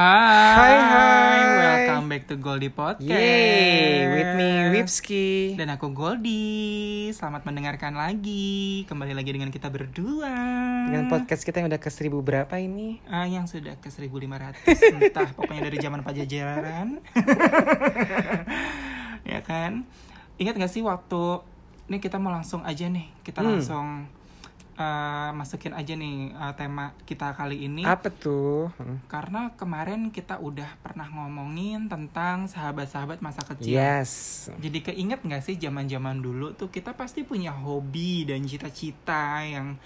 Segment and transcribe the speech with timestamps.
[0.00, 0.08] Hai,
[0.56, 1.40] Hai, hai.
[1.60, 3.04] welcome back to Goldie Podcast.
[3.04, 5.52] Yeay, with me Wipski.
[5.52, 7.12] Dan aku Goldie.
[7.12, 8.88] Selamat mendengarkan lagi.
[8.88, 10.32] Kembali lagi dengan kita berdua.
[10.88, 13.04] Dengan podcast kita yang udah ke seribu berapa ini?
[13.04, 14.64] Ah, yang sudah ke 1500
[15.04, 16.96] entah pokoknya dari zaman pajajaran
[19.30, 19.84] ya kan
[20.40, 21.44] ingat gak sih waktu
[21.86, 23.52] ini kita mau langsung aja nih kita Hmm.
[23.52, 24.08] langsung
[24.80, 28.72] eh, masukin aja nih eh, tema kita kali ini Apa tuh?
[28.80, 29.04] Hmm.
[29.06, 34.48] karena kemarin kita udah pernah ngomongin tentang sahabat-sahabat masa kecil Yes.
[34.56, 39.76] jadi keinget gak sih zaman-zaman dulu tuh kita pasti punya hobi dan cita-cita yang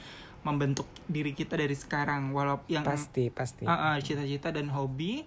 [0.44, 3.64] membentuk diri kita dari sekarang walaupun yang Pasti, pasti.
[3.64, 5.24] Ah, ah, cita-cita dan hobi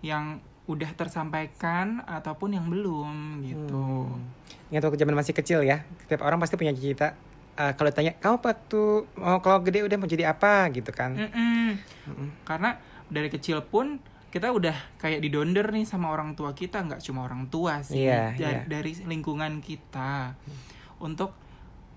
[0.00, 0.38] yang
[0.70, 4.06] udah tersampaikan ataupun yang belum gitu.
[4.06, 4.70] Hmm.
[4.70, 5.82] Ingat waktu zaman masih kecil ya.
[6.06, 7.18] Setiap orang pasti punya cita.
[7.60, 8.82] Eh, kalau ditanya, kamu waktu
[9.20, 11.12] mau kalau gede udah mau jadi apa gitu kan?
[11.12, 11.76] Mm-mm.
[12.08, 12.28] Mm-mm.
[12.42, 12.80] Karena
[13.12, 17.52] dari kecil pun kita udah kayak didonder nih sama orang tua kita, nggak cuma orang
[17.52, 18.64] tua sih, Iya, dari, iya.
[18.64, 20.38] dari lingkungan kita
[20.96, 21.36] untuk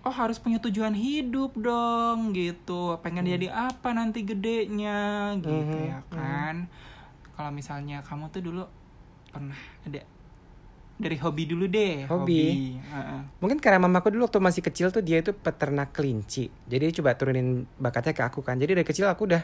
[0.04, 3.34] oh harus punya tujuan hidup dong gitu, pengen Hmm.
[3.40, 6.68] jadi apa nanti gedenya gitu Mhm, ya kan.
[7.34, 8.64] Kalau misalnya kamu tuh dulu
[9.32, 9.56] pernah
[9.88, 10.02] ada
[11.04, 12.80] dari hobi dulu deh, Hobi?
[12.80, 13.20] Heeh.
[13.44, 16.48] Mungkin karena mamaku dulu waktu masih kecil tuh dia itu peternak kelinci.
[16.66, 18.56] Jadi coba turunin bakatnya ke aku kan.
[18.56, 19.44] Jadi dari kecil aku udah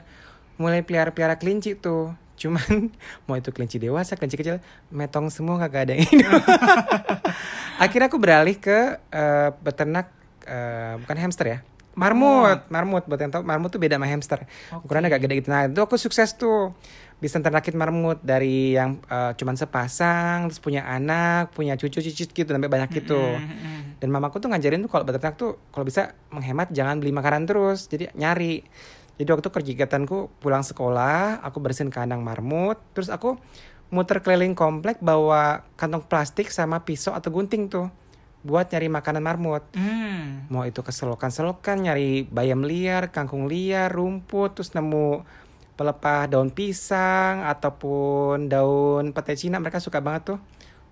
[0.56, 2.16] mulai pelihara-pelihara kelinci tuh.
[2.40, 2.88] Cuman
[3.28, 6.40] mau itu kelinci dewasa, kelinci kecil, metong semua kagak ada yang hidup.
[7.84, 10.08] Akhirnya aku beralih ke eh, peternak
[10.48, 11.60] eh, bukan hamster ya.
[12.00, 14.40] Marmut, marmut buat yang tahu marmut tuh beda sama hamster.
[14.72, 14.88] Oke.
[14.88, 15.52] Ukurannya agak gede gitu.
[15.52, 16.72] Nah, itu aku sukses tuh.
[17.20, 22.48] Bisa ternakin marmut dari yang eh, cuman sepasang, terus punya anak, punya cucu cicit gitu
[22.48, 23.20] sampai banyak gitu.
[24.00, 27.92] Dan mamaku tuh ngajarin tuh kalau beternak tuh kalau bisa menghemat jangan beli makanan terus.
[27.92, 28.64] Jadi nyari.
[29.20, 33.36] Jadi waktu kegiatanku pulang sekolah, aku bersihin kandang marmut, terus aku
[33.92, 37.92] muter keliling komplek bawa kantong plastik sama pisau atau gunting tuh
[38.48, 39.64] buat nyari makanan marmut.
[39.76, 40.48] Hmm.
[40.48, 45.28] Mau itu ke selokan-selokan, nyari bayam liar, kangkung liar, rumput, terus nemu
[45.80, 50.40] pelepah daun pisang ataupun daun pete Cina, mereka suka banget tuh.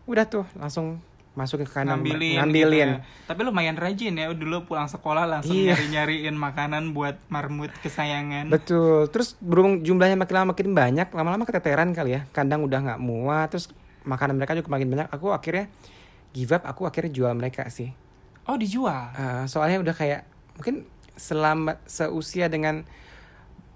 [0.08, 1.04] Udah tuh langsung
[1.36, 2.90] masukin ke kandang ngambilin, ngambilin.
[2.98, 3.28] gitu ya.
[3.30, 5.76] Tapi lumayan rajin ya dulu pulang sekolah langsung Iya.
[5.78, 8.48] nyari-nyariin makanan buat marmut kesayangan.
[8.50, 9.12] Betul.
[9.14, 12.22] Terus berhubung jumlahnya makin lama makin banyak, lama-lama keteteran kali ya.
[12.34, 13.70] Kandang udah nggak muat, terus
[14.08, 15.08] makanan mereka juga makin banyak.
[15.14, 15.70] Aku akhirnya
[16.34, 17.92] give up, aku akhirnya jual mereka sih.
[18.48, 19.12] Oh dijual.
[19.14, 20.24] Eh, soalnya udah kayak
[20.58, 22.82] mungkin selama seusia dengan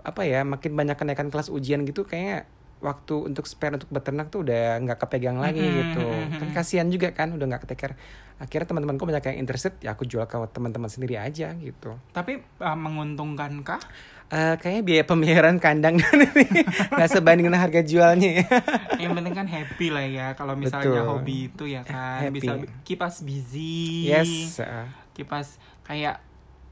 [0.03, 2.45] apa ya, makin banyak kenaikan kelas ujian gitu kayaknya
[2.81, 6.01] waktu untuk spare untuk beternak tuh udah nggak kepegang lagi Mhm, gitu.
[6.01, 6.55] mhm, Kan mhm.
[6.55, 7.93] kasihan juga kan udah nggak keteker.
[8.37, 11.93] Akhirnya teman-temanku banyak yang interested, ya aku jual ke teman-teman sendiri aja gitu.
[12.09, 13.77] Tapi uh, menguntungkankah?
[14.31, 16.01] Eh kayaknya biaya pemeliharaan kandang
[16.97, 18.47] nggak sebanding dengan harga jualnya ya.
[18.97, 20.27] Yang penting kan happy lah ya.
[20.33, 21.09] Kalau misalnya Betul.
[21.11, 22.41] hobi itu ya kan Happy.
[22.41, 22.51] bisa
[22.81, 24.09] kipas busy.
[24.09, 24.57] Yes.
[24.57, 26.17] uh, Kipas kayak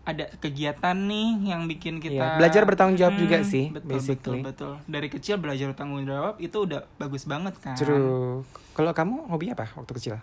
[0.02, 4.42] ada kegiatan nih yang bikin kita Iya, belajar bertanggung jawab Hmm, juga sih, betul, basically.
[4.42, 8.42] betul betul dari kecil belajar bertanggung jawab itu udah bagus banget kan True.
[8.72, 10.16] Kalau kamu hobi apa waktu kecil?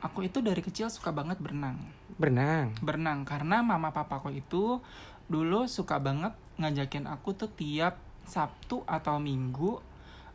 [0.00, 1.76] aku itu dari kecil suka banget berenang
[2.16, 2.72] Berenang.
[2.80, 4.80] berenang karena mama papaku itu
[5.26, 9.80] dulu suka banget ngajakin aku tuh tiap Sabtu atau Minggu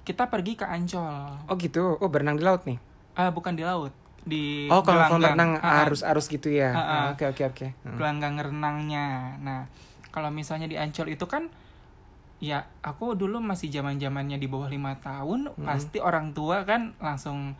[0.02, 1.34] kita pergi ke Ancol.
[1.46, 1.98] Oh gitu.
[1.98, 2.78] Oh berenang di laut nih.
[3.14, 3.90] Ah bukan di laut,
[4.26, 6.74] di Oh kalau berenang Ah, arus-arus gitu ya.
[6.74, 6.90] Ah, ah.
[6.90, 7.68] Oh, Oke oke oke.
[7.86, 7.96] Hmm.
[7.96, 9.38] gelanggang renangnya.
[9.40, 9.70] Nah,
[10.10, 11.48] kalau misalnya di Ancol itu kan
[12.44, 17.56] ya aku dulu masih zaman-zamannya di bawah lima tahun, pasti orang tua kan langsung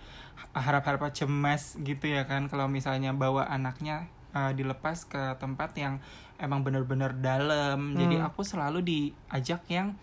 [0.52, 6.04] harap-harap cemas gitu ya kan kalau misalnya bawa anaknya uh, dilepas ke tempat yang
[6.36, 7.96] emang bener-bener dalam.
[7.96, 8.28] Jadi Hmm.
[8.28, 9.96] aku selalu diajak yang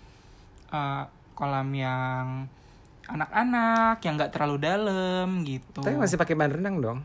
[0.72, 1.04] uh,
[1.36, 2.48] kolam yang
[3.12, 5.80] anak-anak yang nggak terlalu dalam gitu.
[5.80, 6.98] Tapi masih pakai ban renang dong.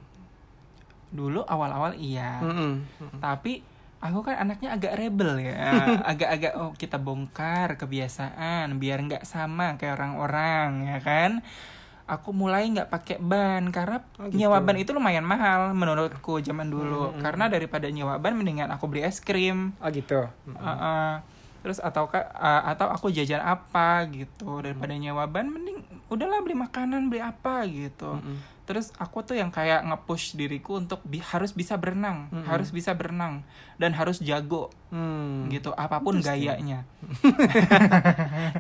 [1.08, 2.40] Dulu awal-awal iya.
[2.42, 2.84] Mm-mm.
[3.18, 3.64] Tapi
[3.98, 5.58] aku kan anaknya agak rebel ya
[6.14, 11.42] agak-agak oh kita bongkar kebiasaan biar nggak sama kayak orang-orang ya kan
[12.06, 14.38] aku mulai nggak pakai ban karena Oh, gitu.
[14.38, 19.02] nyewa ban itu lumayan mahal menurutku zaman dulu karena daripada nyewa ban mendingan aku beli
[19.02, 20.30] es krim Oh gitu.
[20.46, 21.26] Uh-uh.
[21.66, 22.22] terus atau uh,
[22.70, 28.16] atau aku jajan apa gitu daripada nyewa ban mending udahlah beli makanan beli apa gitu
[28.16, 28.38] Mm-mm.
[28.64, 32.44] terus aku tuh yang kayak nge-push diriku untuk bi- harus bisa berenang Mm-mm.
[32.44, 33.44] harus bisa berenang
[33.76, 35.48] dan harus jago Hmm.
[35.48, 36.88] gitu apa pun gayanya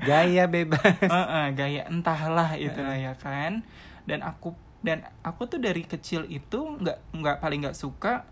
[0.04, 1.00] Gaya bebas.
[1.02, 3.64] Uh-uh, gaya entahlah itulah ya kan
[4.04, 8.24] dan aku dan aku tuh dari kecil itu nggak nggak paling nggak suka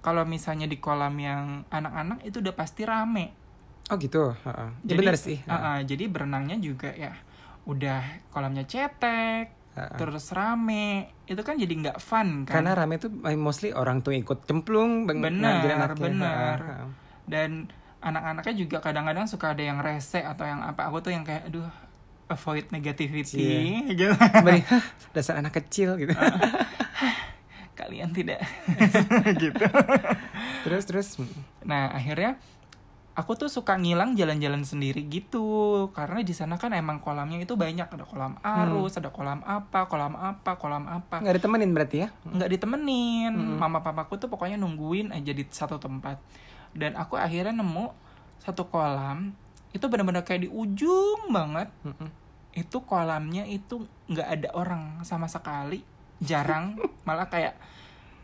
[0.00, 3.36] kalau misalnya di kolam yang anak-anak itu udah pasti rame
[3.88, 4.32] Oh gitu.
[4.38, 4.68] heeh.
[4.78, 5.38] Ya Jadi, benar sih.
[5.42, 7.10] uh-uh, jadi berenangnya juga ya
[7.70, 9.56] udah kolamnya cetek
[9.96, 11.08] terus rame.
[11.24, 12.60] Itu kan jadi nggak fun kan?
[12.60, 15.96] Karena rame tuh eh, mostly orang tuh ikut cemplung Benar, anaknya.
[15.96, 16.58] benar.
[17.24, 17.64] Dan
[18.00, 20.84] anak-anaknya juga kadang-kadang suka ada yang rese atau yang apa.
[20.84, 21.64] Aku tuh yang kayak aduh
[22.28, 23.94] avoid negativity Iya.
[23.96, 24.12] gitu.
[24.12, 26.12] Sebenarnya, "Hah, dasar anak kecil gitu.
[27.72, 28.44] kalian tidak.
[29.40, 29.64] Gitu.
[30.62, 31.08] Terus terus.
[31.64, 32.36] Nah akhirnya
[33.20, 35.44] aku tuh suka ngilang jalan-jalan sendiri gitu.
[35.92, 37.84] Karena di sana kan emang kolamnya itu banyak.
[37.84, 41.20] Ada kolam arus ada kolam apa kolam apa kolam apa.
[41.20, 42.08] Nggak ditemenin berarti ya?
[42.24, 43.36] nggak ditemenin.
[43.36, 46.16] Mama papaku tuh pokoknya nungguin aja di satu tempat.
[46.72, 47.92] Dan aku akhirnya nemu
[48.40, 49.36] satu kolam
[49.76, 51.68] itu benar-benar kayak di ujung banget.
[51.84, 52.10] Mm-mm.
[52.50, 55.86] itu kolamnya itu nggak ada orang sama sekali.
[56.18, 56.74] Jarang.
[57.06, 57.54] Malah kayak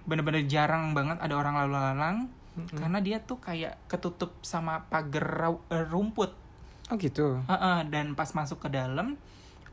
[0.06, 2.30] bener-bener jarang banget ada orang lalu lalang
[2.72, 6.32] karena dia tuh kayak ketutup sama pagar eh, rumput
[6.86, 7.42] Oh gitu.
[7.50, 9.18] Heeh, dan pas masuk ke dalam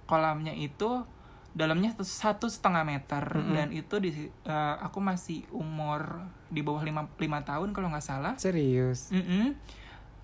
[0.09, 1.05] kolamnya itu
[1.53, 3.21] dalamnya satu setengah meter
[3.53, 8.33] dan itu di eh, aku masih umur di bawah lima, lima tahun kalau nggak salah
[8.41, 9.13] Serius.
[9.13, 9.53] Mm-mm.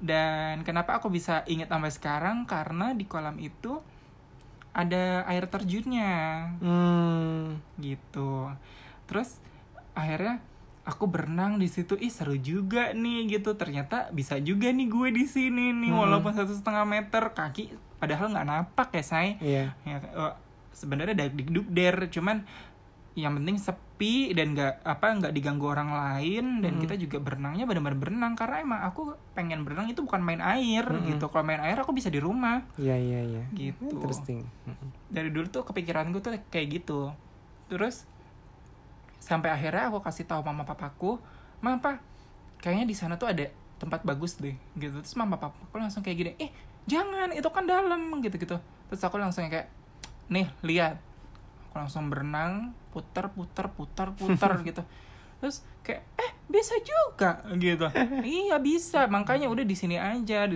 [0.01, 3.77] Dan kenapa aku bisa ingat sampai sekarang karena di kolam itu
[4.73, 7.62] ada air terjunnya Hmm.
[7.77, 8.50] gitu.
[9.05, 9.38] Terus
[9.94, 10.41] akhirnya
[10.89, 13.53] aku berenang di situ, ih seru juga nih gitu.
[13.53, 17.69] Ternyata bisa juga nih gue di sini nih walaupun satu setengah meter kaki
[18.01, 19.38] padahal nggak napak ya say.
[19.38, 19.77] Iya.
[19.86, 20.33] Ya, eh,
[20.74, 21.27] sebenarnya ada
[21.69, 22.47] der cuman
[23.18, 28.00] yang penting sepi dan nggak apa nggak diganggu orang lain dan kita juga berenangnya benar-benar
[28.00, 31.91] berenang karena emang aku pengen berenang itu bukan main air gitu kalau main air aku
[31.91, 33.44] bisa di rumah Iya iya iya.
[33.51, 34.47] gitu Interesting.
[34.47, 34.89] Mm-mm.
[35.12, 37.12] dari dulu tuh kepikiran gue tuh kayak gitu
[37.68, 38.07] terus
[39.19, 41.19] sampai akhirnya aku kasih tahu mama papaku
[41.60, 42.00] mama
[42.63, 45.00] kayaknya di sana tuh ada tempat bagus deh gitu.
[45.00, 46.51] Terus mama papaku langsung kayak gini eh
[46.88, 48.57] jangan itu kan dalam gitu gitu
[48.89, 49.69] terus aku langsung kayak
[50.31, 50.98] nih lihat.
[51.69, 54.81] Aku langsung berenang putar putar putar putar gitu.
[55.39, 57.88] Terus kayak eh bisa juga gitu.
[58.25, 60.50] Iya bisa makanya udah di sini aja.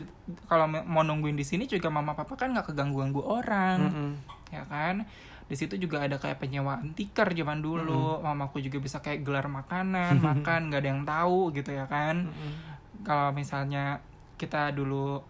[0.49, 4.11] Kalau mau nungguin di sini juga mama papa kan nggak keganggu ganggu orang Mm-mm.
[4.53, 5.07] ya kan
[5.53, 8.17] di situ juga ada kayak penyewaan tikar zaman dulu.
[8.19, 12.25] Mamaku juga bisa kayak gelar makanan makan nggak ada yang tahu gitu ya kan.
[13.01, 14.01] Kalau misalnya
[14.35, 15.21] kita dulu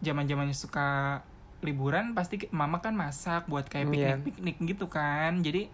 [0.00, 1.22] zaman zamannya suka
[1.58, 4.14] liburan pasti mama kan masak buat kayak Iya.
[4.18, 5.38] piknik piknik gitu kan.
[5.38, 5.70] Jadi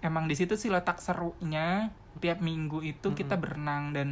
[0.00, 1.88] emang di situ sih letak serunya
[2.18, 4.08] tiap minggu itu kita berenang dan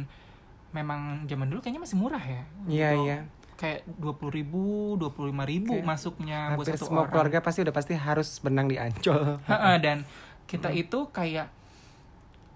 [0.71, 3.03] memang zaman dulu kayaknya masih murah ya Iya Gitu.
[3.03, 3.17] iya.
[3.61, 4.63] Kayak dua puluh ribu
[4.97, 7.93] dua puluh lima ribu Kayak masuknya buat Hampir satu semua orang keluarga pasti udah pasti
[7.93, 9.37] harus benang di Ancol.
[9.85, 10.01] Dan
[10.49, 11.53] kita itu kayak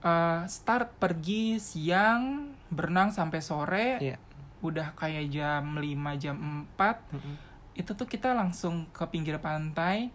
[0.02, 4.18] eh, start pergi siang berenang sampai sore Iya.
[4.60, 5.86] udah kayak jam 5
[6.18, 6.36] jam
[6.74, 7.36] 4 Mm-mm.
[7.78, 10.10] itu tuh kita langsung ke pinggir pantai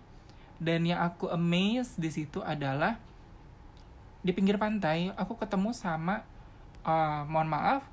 [0.58, 2.98] dan yang aku amaze di situ adalah
[4.20, 6.26] di pinggir pantai aku ketemu sama
[6.82, 7.86] eh, mohon maaf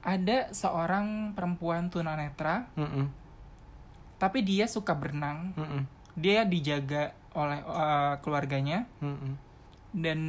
[0.00, 3.06] ada seorang perempuan tunanetra Mm-mm.
[4.16, 5.82] tapi dia suka berenang Mm-mm.
[6.14, 9.36] dia dijaga oleh eh, keluarganya Mm-mm.
[9.92, 10.20] dan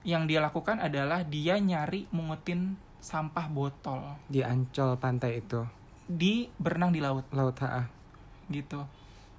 [0.00, 5.62] yang dia lakukan adalah dia nyari mungutin sampah botol Di Ancol pantai itu.
[6.06, 7.90] di berenang di laut Laut HA.
[8.48, 8.86] gitu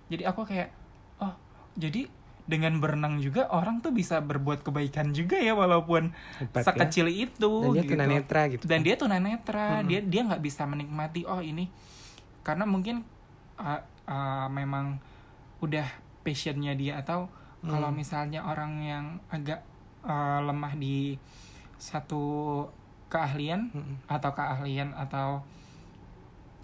[0.08, 0.70] jadi aku kayak
[1.18, 1.32] oh
[1.74, 2.08] jadi
[2.48, 6.68] dengan berenang juga orang tuh bisa berbuat kebaikan juga ya walaupun Hebat ya.
[6.72, 7.92] sekecil itu Dan dia gitu.
[7.94, 8.64] tunanetra gitu.
[8.66, 11.68] dan dia tunanetra dia dia nggak bisa menikmati oh ini
[12.48, 13.04] karena mungkin
[13.60, 14.96] uh, uh, memang
[15.60, 15.86] udah
[16.24, 17.28] passionnya dia atau
[17.68, 19.60] kalau misalnya orang yang agak
[20.08, 21.20] uh, lemah di
[21.76, 22.64] satu
[23.12, 24.08] keahlian Mm-mm.
[24.08, 25.44] atau keahlian atau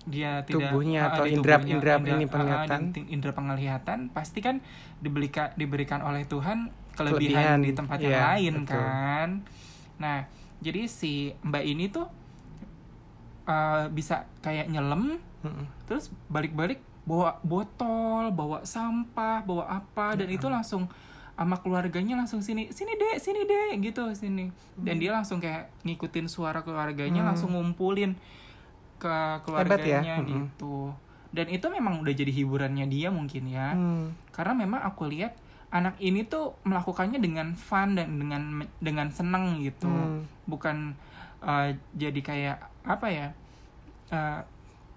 [0.04, 2.82] dia tidak Tubuhnya uh, atau indera- indera ini uh, penglihatan.
[3.08, 4.60] indera penglihatan pasti kan
[5.00, 8.78] diberikan diberikan oleh Tuhan Kelebihan, kelebihan, di tempat yang iya, lain betul.
[8.78, 9.30] kan.
[9.98, 10.18] Nah
[10.62, 12.06] jadi si mbak ini tuh
[13.50, 15.66] uh, bisa kayak nyelam Mm-mm.
[15.90, 20.88] terus balik-balik bawa botol bawa sampah bawa apa dan itu langsung
[21.34, 24.54] sama keluarganya langsung sini sini dek sini dek gitu sini.
[24.78, 28.14] Dan dia langsung kayak ngikutin suara keluarganya langsung ngumpulin
[29.04, 30.24] ke keluarganya ya.
[30.24, 30.96] Gitu
[31.34, 34.14] dan itu memang udah jadi hiburannya dia mungkin ya Hmm.
[34.30, 35.34] karena memang aku lihat
[35.70, 40.30] anak ini tuh melakukannya dengan fun dan dengan dengan seneng gitu Hmm.
[40.46, 40.94] bukan
[41.42, 43.28] uh, jadi kayak apa ya
[44.14, 44.46] uh,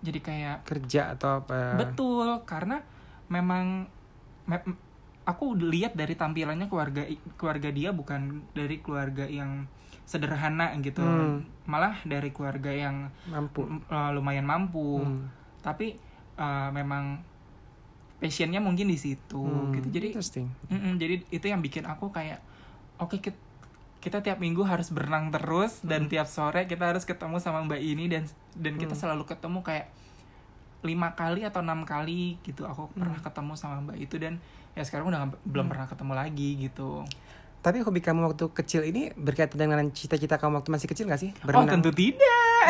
[0.04, 1.72] jadi kayak Kerja atau apa?
[1.74, 2.84] betul karena
[3.26, 3.88] memang
[4.44, 4.76] me-
[5.24, 9.64] aku lihat dari tampilannya keluarga keluarga dia bukan dari keluarga yang
[10.06, 11.42] sederhana gitu Hmm.
[11.64, 13.66] malah dari keluarga yang Mampu.
[13.84, 15.26] uh, lumayan mampu Hmm.
[15.60, 15.98] tapi
[16.36, 17.18] uh, memang
[18.16, 20.48] passionnya mungkin di situ Hmm, gitu jadi interesting.
[20.64, 22.40] mm-mm, jadi itu yang bikin aku kayak
[22.96, 23.36] oke kita,
[23.98, 25.90] kita tiap minggu harus berenang terus Hmm.
[25.90, 29.02] dan tiap sore kita harus ketemu sama mbak ini dan dan kita Hmm.
[29.02, 29.90] selalu ketemu kayak
[30.80, 32.94] lima kali atau enam kali gitu aku Hmm.
[32.96, 34.38] pernah ketemu sama mbak itu dan
[34.72, 37.02] ya sekarang udah nggak- belum pernah ketemu lagi gitu
[37.66, 41.34] Tapi hobi kamu waktu kecil ini berkaitan dengan cita-cita kamu waktu masih kecil gak sih?
[41.50, 42.62] oh tentu tidak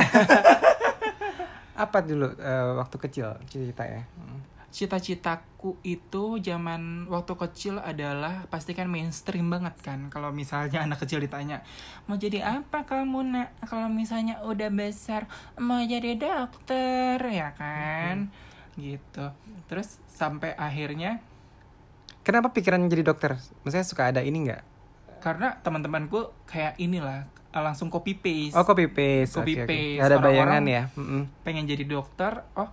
[1.84, 4.02] Apa dulu eh, waktu kecil cita-cita ya?
[4.16, 4.40] Hmm.
[4.72, 11.20] cita-citaku itu zaman waktu kecil adalah pasti kan mainstream banget kan kalau misalnya anak kecil
[11.20, 11.64] ditanya
[12.04, 18.28] mau jadi apa kamu nak kalau misalnya udah besar mau jadi dokter ya kan
[18.76, 19.32] gitu
[19.68, 21.24] terus sampai akhirnya
[22.26, 23.38] Kenapa pikiran jadi dokter?
[23.62, 24.75] Maksudnya suka ada ini nggak?
[25.26, 29.34] Karena teman-temanku kayak inilah langsung copy paste Oh copy paste.
[29.34, 29.96] Copy paste.
[29.96, 30.82] Nggak ada Orang-orang- bayangan ya?
[30.94, 31.22] Mm-mm.
[31.42, 32.70] pengen jadi dokter oh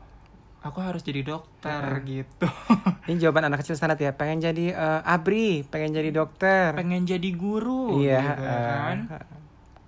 [0.62, 2.22] aku harus jadi dokter Heeh.
[2.22, 2.48] gitu
[3.08, 4.14] Ini jawaban anak kecil standar ya.
[4.14, 6.72] Pengen jadi eh, abri, pengen jadi dokter.
[6.74, 8.22] pengen jadi guru Iya.
[8.22, 8.98] gitu eh, kan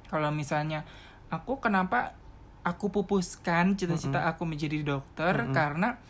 [0.07, 0.87] kalau misalnya
[1.27, 2.15] aku kenapa
[2.61, 5.53] aku pupuskan cita-cita aku menjadi dokter Mm-mm.
[5.53, 6.01] karena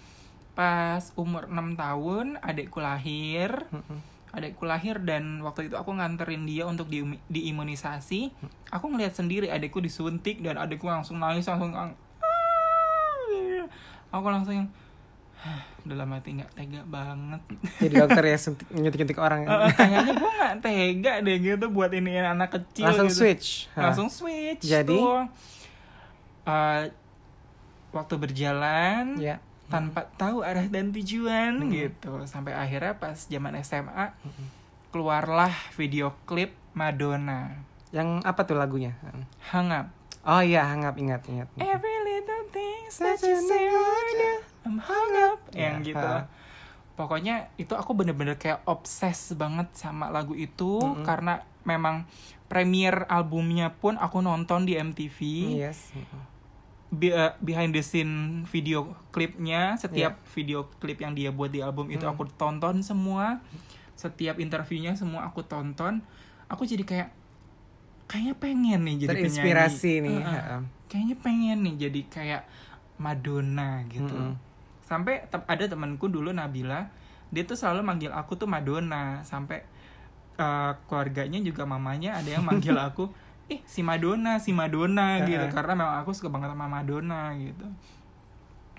[0.54, 4.00] pas umur 6 tahun adikku lahir mm-mm.
[4.36, 8.36] Adikku lahir dan waktu itu aku nganterin dia untuk di diimunisasi
[8.68, 11.96] aku ngelihat sendiri adikku disuntik dan adikku langsung nangis langsung ang-
[14.10, 14.68] aku langsung yang
[15.38, 17.42] "Hah, dalam hati nggak tega banget
[17.78, 18.38] Jadi dokter ya
[18.72, 19.46] nyuntik-nyuntik orang.
[19.46, 23.20] Eh, kayaknya gue nggak tega deh gitu buat ini anak kecil Langsung gitu.
[23.22, 23.48] switch.
[23.72, 24.90] Langsung switch Jadi?
[24.90, 25.30] tuh.
[26.44, 26.82] Eh,
[27.92, 29.38] waktu berjalan Ya.
[29.68, 31.70] Tanpa tahu arah dan tujuan Hmm.
[31.70, 34.14] gitu sampai akhirnya pas zaman SMA
[34.90, 37.52] keluarlah video klip Madonna
[37.90, 38.94] Yang apa tuh lagunya?
[39.46, 39.88] Hang Up
[40.22, 41.46] Oh iya, hangap ingat ingat.
[41.56, 43.70] Every little things that you say
[44.62, 46.26] I'm hung up yang Ya, gitu ha.
[46.94, 51.06] pokoknya itu aku bener-bener kayak obses banget sama lagu itu Mm-mm.
[51.06, 52.10] karena memang
[52.46, 55.18] premier albumnya pun aku nonton di MTV
[55.56, 55.94] Yes.
[55.94, 56.02] Eh,
[57.40, 58.14] behind the scene
[58.46, 62.12] video klipnya setiap video klip yang dia buat di album itu Mm.
[62.12, 63.42] aku tonton semua
[63.94, 66.00] setiap interviewnya semua aku tonton
[66.46, 67.10] aku jadi kayak
[68.06, 70.06] kayaknya pengen nih jadi Terinspirasi penyanyi.
[70.06, 70.18] nih.
[70.22, 70.44] Heeh.
[70.46, 70.58] ha.
[70.86, 72.42] kayaknya pengen nih jadi kayak
[72.96, 74.38] Madonna gitu Mm-mm.
[74.82, 76.88] sampai te- ada temanku dulu Nabila
[77.28, 79.66] dia tuh selalu manggil aku tuh Madonna sampai
[80.36, 83.10] eh, keluarganya juga mamanya ada yang manggil aku
[83.46, 85.54] ih si Madonna si Madonna gitu Heeh.
[85.54, 87.66] karena memang aku suka banget sama Madonna gitu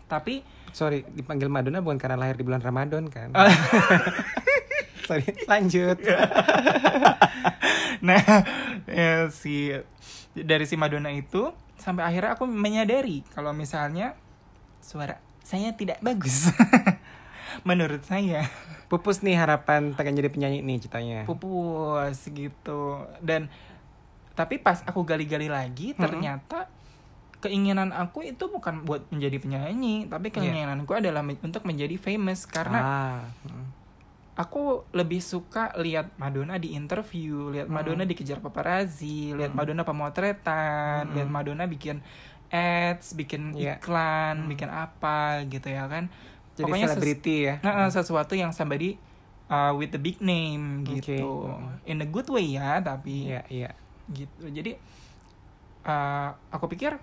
[0.06, 0.42] tapi
[0.76, 3.32] Sorry, dipanggil Madonna bukan karena lahir di bulan Ramadan kan?
[3.32, 3.48] Oh.
[5.08, 5.96] Sorry, lanjut.
[8.06, 8.20] nah
[8.84, 9.72] ya, si
[10.36, 11.48] dari si Madonna itu
[11.80, 14.12] sampai akhirnya aku menyadari kalau misalnya
[14.84, 16.52] suara saya tidak bagus
[17.68, 18.44] menurut saya
[18.86, 21.20] Pupus nih harapan pengen jadi penyanyi nih ceritanya.
[21.26, 23.50] pupus gitu dan
[24.36, 25.98] tapi pas aku gali-gali lagi Mm-mm.
[25.98, 26.68] ternyata
[27.36, 32.78] keinginan aku itu bukan buat menjadi penyanyi tapi keinginanku adalah men- untuk menjadi famous karena
[32.78, 33.20] ah.
[33.44, 33.64] mm.
[34.36, 37.74] aku lebih suka lihat Madonna di interview lihat Mm.
[37.74, 39.58] Madonna dikejar paparazzi lihat Mm.
[39.58, 41.12] Madonna pemotretan Mm.
[41.12, 42.00] lihat Madonna bikin
[42.46, 43.78] ads bikin Iya.
[43.78, 44.48] iklan Mm.
[44.48, 46.08] bikin apa gitu ya kan
[46.56, 47.54] jadi Pokoknya selebriti ya.
[47.60, 48.96] Nah, eh, sesuatu yang somebody
[49.46, 51.52] uh, with the big name gitu.
[51.52, 51.84] Mm.
[51.84, 53.70] In a good way ya, tapi Iya, iya.
[54.08, 54.46] Gitu.
[54.46, 54.78] Jadi
[55.82, 56.98] uh, aku pikir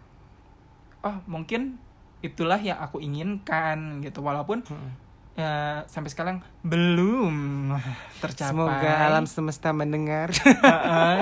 [1.02, 1.80] oh, mungkin
[2.20, 4.20] itulah yang aku inginkan gitu.
[4.20, 4.92] Walaupun Mm.
[5.36, 7.74] uh, sampai sekarang belum
[8.20, 8.54] tercapai.
[8.54, 10.30] Semoga alam semesta mendengar.
[10.38, 11.18] Heeh.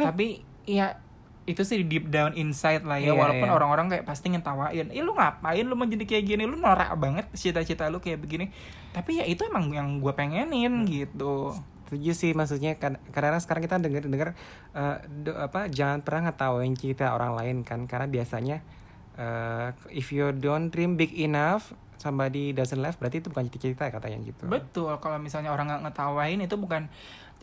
[0.00, 0.26] tapi
[0.64, 0.96] ya
[1.44, 3.54] itu sih deep down inside lah ya Iya, walaupun iya.
[3.54, 7.26] orang-orang kayak pasti ngetawain eh lu ngapain lu mau jadi kayak gini lu norak banget
[7.34, 8.54] cita-cita lu kayak begini
[8.94, 11.50] tapi ya itu emang yang gue pengenin gitu
[11.90, 14.28] Setuju sih maksudnya kan karena sekarang kita dengar dengar
[14.70, 18.62] eh, do- apa jangan pernah ngetawain cerita orang lain kan karena biasanya
[19.16, 24.22] eh, if you don't dream big enough somebody doesn't laugh berarti itu bukan cita-cita katanya
[24.22, 24.46] gitu.
[24.46, 26.86] betul kalau misalnya orang nggak ngetawain itu bukan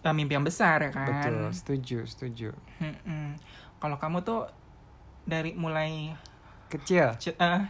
[0.02, 2.50] uh, mimpi yang besar ya kan Betul, setuju, setuju.
[2.80, 3.36] Mm-mm.
[3.78, 4.48] kalau kamu tuh
[5.24, 6.16] dari mulai
[6.68, 7.14] Kecil.
[7.18, 7.62] C- eh,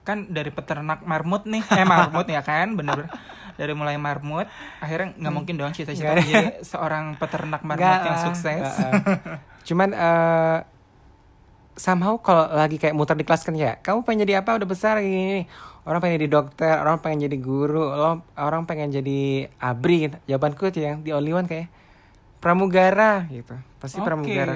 [0.00, 3.08] kan dari peternak marmut nih eh marmut ya kan bener-bener
[3.54, 4.46] dari mulai marmut
[4.82, 9.02] akhirnya nggak mungkin dong cita-cita menjadi seorang peternak marmut Nggak yang sukses nggak, eh.
[9.64, 10.58] Cuman eh
[11.74, 15.02] somehow kalau lagi kayak muter di kelas kan ya, kamu pengen jadi apa udah besar
[15.02, 15.46] gini.
[15.84, 20.08] Orang pengen jadi dokter, orang pengen jadi guru, lo- orang pengen jadi abri.
[20.08, 20.16] Gitu.
[20.30, 21.68] Jawabanku tuh yang di only one kayak
[22.40, 23.52] pramugara gitu.
[23.82, 24.06] Pasti Oke.
[24.06, 24.54] pramugara.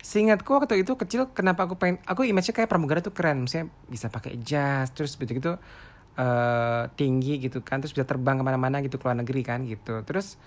[0.00, 3.44] Seingatku waktu itu kecil kenapa aku pengen aku image-nya kayak pramugara tuh keren.
[3.44, 5.52] Misalnya bisa pakai jas, terus begitu gitu
[6.18, 10.02] eh, tinggi gitu kan terus bisa terbang ke mana-mana gitu ke luar negeri kan gitu
[10.06, 10.40] terus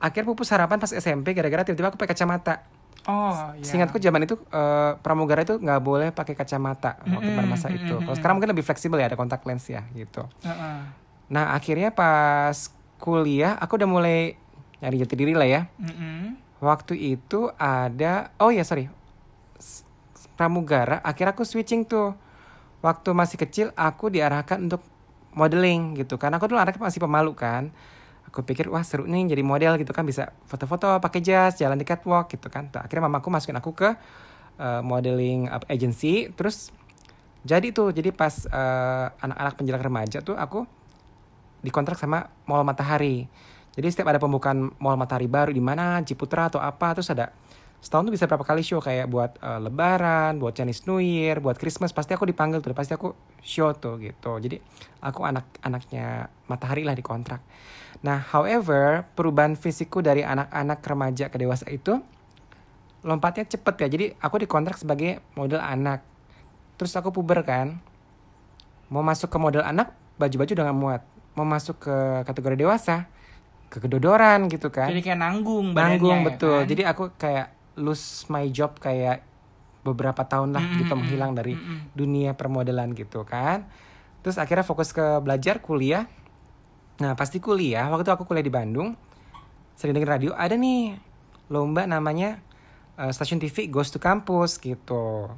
[0.00, 2.64] akhirnya pupus harapan pas SMP gara-gara tiba-tiba aku pakai kacamata
[3.04, 3.64] Oh, iya.
[3.68, 8.00] Seingatku zaman itu eh, pramugara itu nggak boleh pakai kacamata waktu pada masa itu.
[8.00, 10.24] Kalau sekarang mungkin lebih fleksibel ya ada kontak lens ya gitu.
[10.40, 10.76] Heeh.
[11.28, 14.40] Nah akhirnya pas kuliah aku udah mulai
[14.80, 15.68] nyari jati diri lah ya.
[15.76, 16.40] Mm-mm.
[16.64, 18.88] Waktu itu ada oh ya sorry
[20.40, 21.04] pramugara.
[21.04, 22.16] Akhirnya aku switching tuh.
[22.84, 24.84] Waktu masih kecil aku diarahkan untuk
[25.32, 26.20] modeling gitu.
[26.20, 27.72] Karena aku dulu anaknya masih pemalu kan.
[28.28, 31.86] Aku pikir wah seru nih jadi model gitu kan bisa foto-foto pakai jas jalan di
[31.88, 32.68] catwalk gitu kan.
[32.68, 33.88] Tuh, akhirnya mamaku masukin aku ke
[34.58, 36.74] uh, modeling uh, agency terus
[37.44, 40.64] jadi tuh jadi pas uh, anak-anak penjelang remaja tuh aku
[41.60, 43.28] dikontrak sama Mall Matahari.
[43.74, 47.34] Jadi setiap ada pembukaan Mall Matahari baru di mana Ciputra atau apa terus ada
[47.84, 51.60] setahun tuh bisa berapa kali show kayak buat uh, Lebaran, buat Chinese New Year, buat
[51.60, 53.12] Christmas pasti aku dipanggil tuh, pasti aku
[53.44, 54.40] show tuh gitu.
[54.40, 54.56] Jadi
[55.04, 57.44] aku anak-anaknya Matahari lah dikontrak.
[58.00, 62.00] Nah, however, perubahan fisikku dari anak-anak remaja ke dewasa itu
[63.04, 63.88] lompatnya cepet ya.
[63.92, 66.00] Jadi aku dikontrak sebagai model anak.
[66.80, 67.84] Terus aku puber kan.
[68.88, 71.02] Mau masuk ke model anak, baju-baju udah gak muat.
[71.36, 73.08] Mau masuk ke kategori dewasa,
[73.68, 74.88] kekedodoran gitu kan.
[74.88, 76.58] Jadi kayak nanggung badannya Nanggung ya betul.
[76.64, 76.68] kan?
[76.68, 79.26] Jadi aku kayak lose my job kayak
[79.84, 81.92] beberapa tahun lah Mm-mm, gitu menghilang dari mm-mm.
[81.92, 83.68] dunia permodelan gitu kan.
[84.24, 86.08] Terus akhirnya fokus ke belajar kuliah.
[86.98, 88.96] Nah pasti kuliah waktu itu aku kuliah di Bandung.
[89.76, 90.96] Sering denger radio ada nih
[91.52, 92.40] lomba namanya
[92.96, 95.28] eh, stasiun TV Goes to Campus gitu.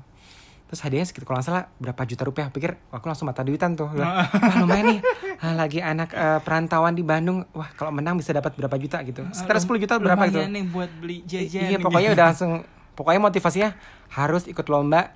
[0.67, 2.49] Terus hadiahnya sekitar kalau nggak salah berapa juta rupiah.
[2.51, 3.87] Pikir aku langsung mata duitan tuh.
[3.95, 4.27] Wah
[4.63, 5.01] lumayan nih.
[5.37, 7.47] Ah, lagi anak eh, perantauan di Bandung.
[7.55, 9.23] Wah kalau menang bisa dapat berapa juta gitu.
[9.31, 10.43] Sekitar 10 juta berapa gitu.
[10.43, 11.71] Lumayan nih buat beli jajan.
[11.71, 12.53] Iya pokoknya udah langsung
[12.97, 13.71] pokoknya motivasinya
[14.17, 15.15] harus ikut lomba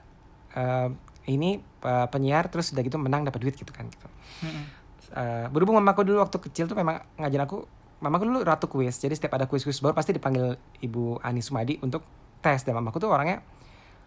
[0.54, 0.88] eh,
[1.26, 4.06] ini eh, penyiar terus udah gitu menang dapat duit gitu kan gitu.
[5.10, 7.66] Eh, berhubung mamaku dulu waktu kecil tuh memang ngajarin aku
[7.98, 12.06] mamaku dulu ratu kuis jadi setiap ada kuis-kuis baru pasti dipanggil ibu Ani Sumadi untuk
[12.38, 13.42] tes dan mamaku tuh orangnya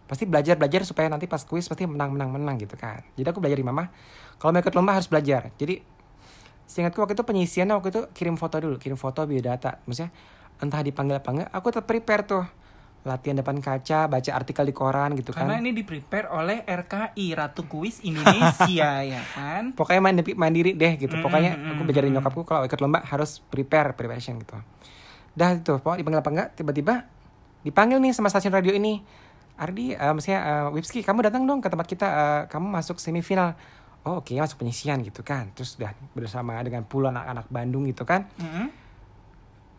[0.03, 3.39] pasti belajar belajar supaya nanti pas kuis pasti menang menang menang gitu kan jadi aku
[3.39, 3.89] belajar di mama
[4.37, 5.79] kalau mau ikut lomba harus belajar jadi
[6.67, 10.11] seingatku waktu itu penyisiannya waktu itu kirim foto dulu kirim foto biodata maksudnya
[10.59, 12.43] entah dipanggil apa enggak aku tetap prepare tuh
[13.03, 17.35] latihan depan kaca baca artikel di koran gitu kan Karena ini di prepare oleh RKI
[17.35, 19.75] Ratu Kuis Indonesia ya kan.
[19.75, 21.11] pokoknya mandiri, mandiri deh gitu.
[21.19, 24.55] Pokoknya aku belajar dari nyokapku kalau ikut lomba harus prepare preparation gitu.
[25.35, 26.93] Dah itu, pokoknya dipanggil apa enggak tiba-tiba
[27.67, 29.03] dipanggil nih sama stasiun radio ini.
[29.53, 33.53] Ardi, eh maksudnya eh, Wipski, kamu datang dong ke tempat kita, eh, kamu masuk semifinal.
[34.03, 35.53] Oh oke, masuk penyisian gitu kan.
[35.55, 38.27] Terus udah bersama dengan puluhan anak-anak Bandung gitu kan.
[38.35, 38.67] Mm-mm.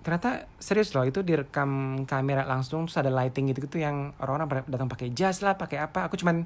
[0.04, 4.60] Ternyata serius loh itu direkam kamera langsung terus ada lighting gitu gitu yang orang-orang pada
[4.68, 6.08] datang pakai jas lah, pakai apa.
[6.08, 6.44] Aku cuman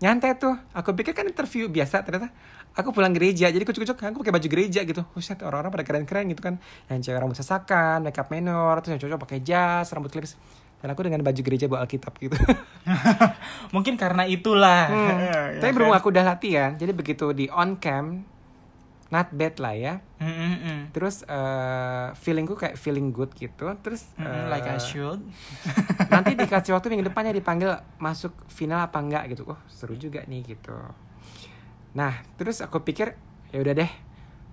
[0.00, 0.56] nyantai tuh.
[0.72, 2.32] Aku pikir kan interview biasa ternyata
[2.76, 5.02] aku pulang gereja jadi kucuk-kucuk aku pakai baju gereja gitu.
[5.12, 6.54] Buset orang-orang pada keren-keren gitu kan.
[6.88, 10.36] Yang cewek rambut sesakan, makeup menor, terus yang cowok pakai jas, rambut clips.
[10.78, 12.38] Dan aku dengan baju gereja bawa Alkitab gitu.
[13.74, 14.86] Mungkin karena itulah.
[14.86, 15.18] Hmm.
[15.58, 15.76] Ya Tapi kan?
[15.76, 18.22] berhubung aku udah latihan, jadi begitu di on cam,
[19.08, 19.94] not bad lah ya.
[20.22, 20.94] Mm-mm-mm.
[20.94, 23.66] Terus eh feelingku kayak feeling good gitu.
[23.82, 25.18] Terus Mm-mm, like I should.
[26.12, 30.56] nanti dikasih waktu minggu depannya dipanggil masuk final apa enggak gitu oh seru juga nih
[30.56, 30.72] gitu
[31.92, 33.12] nah terus aku pikir
[33.50, 33.90] ya udah deh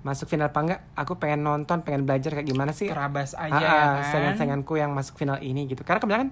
[0.06, 3.58] masuk final apa enggak aku pengen nonton pengen belajar kayak gimana sih Terabas aja Ah,
[3.58, 4.04] ya ah, kan.
[4.14, 6.30] saingan-sainganku yang masuk final ini gitu karena kebanyakan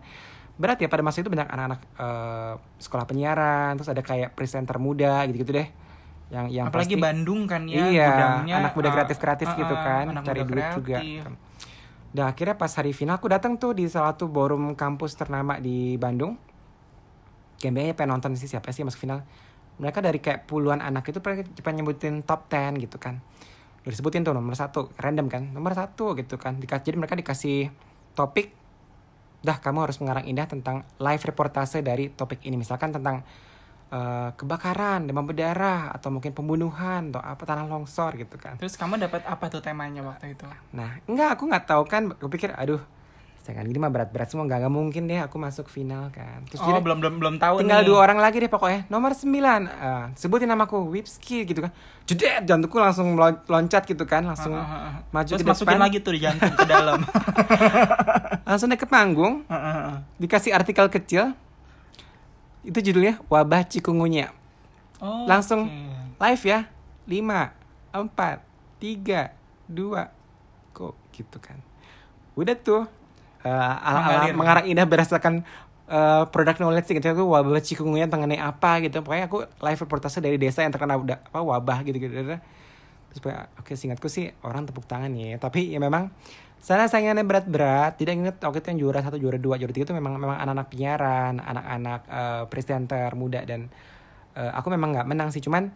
[0.54, 5.26] berat ya pada masa itu banyak anak-anak eh, sekolah penyiaran terus ada kayak presenter muda
[5.26, 5.68] gitu-gitu deh
[6.30, 9.74] yang yang Apalagi pasti- Bandung kan ya iya, gudangnya, anak muda uh, kreatif-kreatif uh, gitu
[9.74, 10.98] uh, kan, anak cari duit juga.
[10.98, 11.22] kreatif.
[12.10, 15.94] Dan akhirnya pas hari final aku datang tuh di salah satu ballroom kampus ternama di
[15.98, 16.38] Bandung.
[17.58, 19.22] Gembenya pengen nonton sih siapa sih masuk final.
[19.78, 23.22] Mereka dari kayak puluhan anak itu pengen nyebutin top 10 gitu kan.
[23.84, 26.56] Udah disebutin tuh nomor satu, random kan, nomor satu gitu kan.
[26.60, 27.68] Jadi mereka dikasih
[28.16, 28.56] topik,
[29.44, 32.56] dah kamu harus mengarang indah tentang live reportase dari topik ini.
[32.56, 33.28] Misalkan tentang
[33.92, 38.56] eh, kebakaran, demam berdarah, atau mungkin pembunuhan, atau apa tanah longsor gitu kan.
[38.56, 40.48] Terus kamu dapat apa tuh temanya waktu itu?
[40.72, 42.16] Nah, enggak aku nggak tahu kan.
[42.16, 42.80] Aku pikir, aduh,
[43.44, 44.44] jangan gini mah berat-berat semua.
[44.44, 46.44] Nggak, nggak mungkin deh aku masuk final kan.
[46.46, 47.88] Terus Oh jadi belum belum belum tahu tinggal nih.
[47.88, 48.88] dua orang lagi deh pokoknya.
[48.88, 51.72] Nomor 9 eh, sebutin namaku Wipski gitu kan.
[52.04, 54.94] Jedet jantungku langsung loncat gitu kan, langsung Ah, ah, ah.
[55.10, 55.84] maju Terus ke masukin depan.
[55.84, 57.00] lagi tuh di jantung ke dalam.
[58.48, 59.98] langsung naik ke panggung, Ah, ah, ah.
[60.18, 61.36] dikasih artikel kecil.
[62.62, 64.32] Itu judulnya Wabah Cikungunya.
[64.98, 66.24] Oh, Langsung oke.
[66.24, 66.60] live ya.
[67.04, 67.20] 5
[67.92, 68.40] 4
[68.80, 69.36] 3
[69.68, 70.08] 2
[70.72, 71.60] kok gitu kan.
[72.34, 72.88] Udah tuh
[73.44, 74.36] eh, ala-ala Mengalir.
[74.36, 75.34] mengarang indah berdasarkan
[75.92, 77.08] eh, product knowledge gitu.
[77.14, 79.04] Aku wabah cikungunya mengenai apa gitu.
[79.04, 82.40] Pokoknya aku live reportase dari desa yang terkena udah apa wabah gitu gitu
[83.14, 85.38] terus pokoknya, oke singkatku sih orang tepuk tangan ya.
[85.38, 86.10] Tapi ya memang
[86.58, 87.94] sana saingannya berat-berat.
[88.02, 90.68] Tidak inget waktu itu yang juara satu juara dua juara tiga itu memang memang anak-anak
[90.74, 93.70] penyiaran anak-anak eh, presenter muda dan
[94.34, 95.46] eh, aku memang nggak menang sih.
[95.46, 95.70] Cuman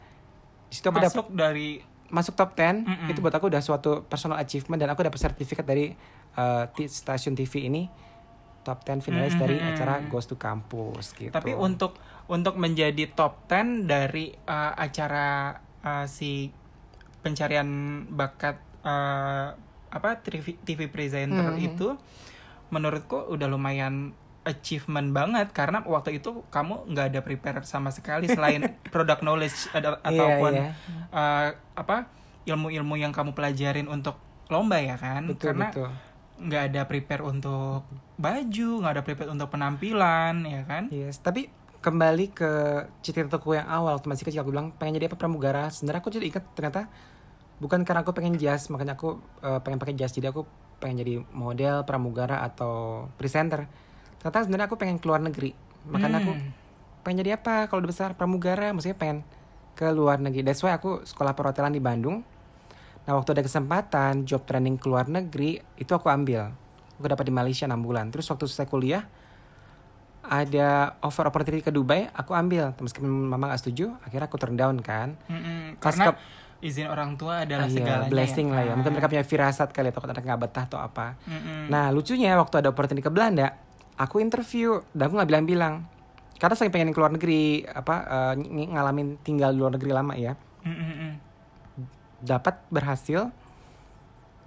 [0.67, 1.77] di situ aku Masuk dari
[2.07, 3.07] masuk top 10 Mm-mm.
[3.11, 5.91] itu buat aku udah suatu personal achievement dan aku dapat sertifikat dari
[6.33, 7.91] uh, stasiun TV ini
[8.63, 9.71] top 10 finalis dari Mm-mm.
[9.71, 11.31] acara Ghost to Campus gitu.
[11.31, 11.95] Tapi untuk
[12.27, 16.51] untuk menjadi top 10 dari uh, acara uh, si
[17.19, 17.67] pencarian
[18.07, 19.51] bakat uh,
[19.87, 21.63] apa TV, TV presenter Mhm.
[21.63, 21.87] itu
[22.69, 24.11] menurutku udah lumayan
[24.47, 29.99] achievement banget karena waktu itu kamu nggak ada prepare sama sekali selain product knowledge ada
[30.01, 30.71] Iya, ataupun iya.
[31.11, 32.07] uh, apa
[32.47, 34.15] ilmu-ilmu yang kamu pelajarin untuk
[34.47, 35.67] lomba ya kan betul karena
[36.37, 37.83] nggak ada prepare untuk
[38.15, 42.51] baju nggak ada prepare untuk penampilan ya kan Yes, tapi kembali ke
[42.99, 45.69] cita-citaku yang awal waktu masih kecil aku bilang pengen jadi apa pramugara.
[45.69, 46.89] Sebenarnya aku jadi ingat ternyata
[47.57, 50.11] bukan karena aku pengen jas, makanya aku uh, pengen pakai jas.
[50.11, 50.43] Jadi aku
[50.77, 53.69] pengen jadi model pramugara atau presenter.
[54.27, 55.55] Ternyata sebenarnya aku pengen keluar negeri.
[55.85, 56.51] Makanya aku Hmm.
[56.99, 57.65] pengen jadi apa?
[57.65, 59.23] Kalau udah besar pramugara maksudnya pengen
[59.73, 60.43] ke luar negeri.
[60.43, 62.27] That's why aku sekolah perhotelan di Bandung.
[63.01, 66.51] Nah waktu ada kesempatan job training ke luar negeri itu aku ambil.
[66.93, 68.11] Aku dapat di Malaysia 6 bulan.
[68.11, 69.07] Terus waktu selesai kuliah
[70.21, 70.67] ada
[70.99, 72.75] offer opportunity ke Dubai aku ambil.
[72.75, 75.15] Meskipun mama gak setuju akhirnya aku turn down kan.
[75.25, 76.19] Mm-mm, Pas karena ke-
[76.59, 78.73] izin orang tua adalah Ah, iya, segalanya blessing lah ya.
[78.75, 79.13] Mungkin mereka kan?
[79.13, 81.15] punya firasat kali atau anak nggak betah atau apa.
[81.23, 81.69] Mm-mm.
[81.69, 83.55] Nah lucunya waktu ada opportunity ke Belanda,
[83.97, 85.85] aku interview dan aku nggak bilang-bilang.
[86.37, 90.13] Karena saya pengen ke luar negeri, apa eh, ng- ngalamin tinggal di luar negeri lama
[90.13, 90.37] ya.
[90.61, 91.11] Mm-mm-mm.
[92.19, 93.29] Dapat berhasil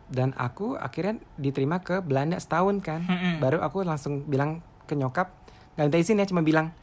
[0.06, 3.02] dan aku akhirnya diterima ke Belanda setahun kan.
[3.02, 3.38] Mm-mm.
[3.38, 5.30] Baru aku langsung bilang ke nyokap,
[5.74, 6.74] nggak minta izin ya, cuma bilang,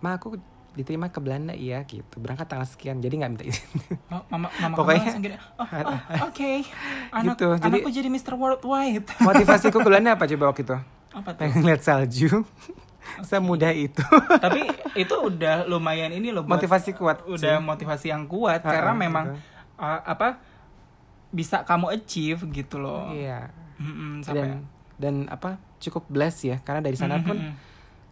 [0.00, 0.38] ma aku
[0.72, 2.14] diterima ke Belanda iya gitu.
[2.16, 3.66] Berangkat tanggal sekian, jadi nggak minta izin.
[4.08, 6.50] Oh, mama, mama Pokoknya- gini, oh, oh, oke,
[7.12, 8.34] anak, Gitu, jadi- anakku jadi Mr.
[8.34, 9.06] Worldwide.
[9.20, 10.78] Motivasiku ke Belanda apa coba waktu itu?
[11.18, 11.42] Apa tuh?
[11.42, 12.46] Pengen lihat salju.
[13.24, 14.04] Semudah itu.
[14.38, 14.62] Tapi
[14.94, 17.24] itu udah lumayan ini loh buat Motivasi kuat.
[17.24, 17.64] udah sih.
[17.64, 19.40] motivasi yang kuat Ah, karena memang gitu.
[19.76, 20.38] uh, apa
[21.28, 23.10] bisa kamu achieve gitu loh.
[23.10, 23.50] Iya.
[23.78, 24.48] Mm-mm, sampai dan
[24.98, 27.38] dan apa cukup bless ya karena dari sana pun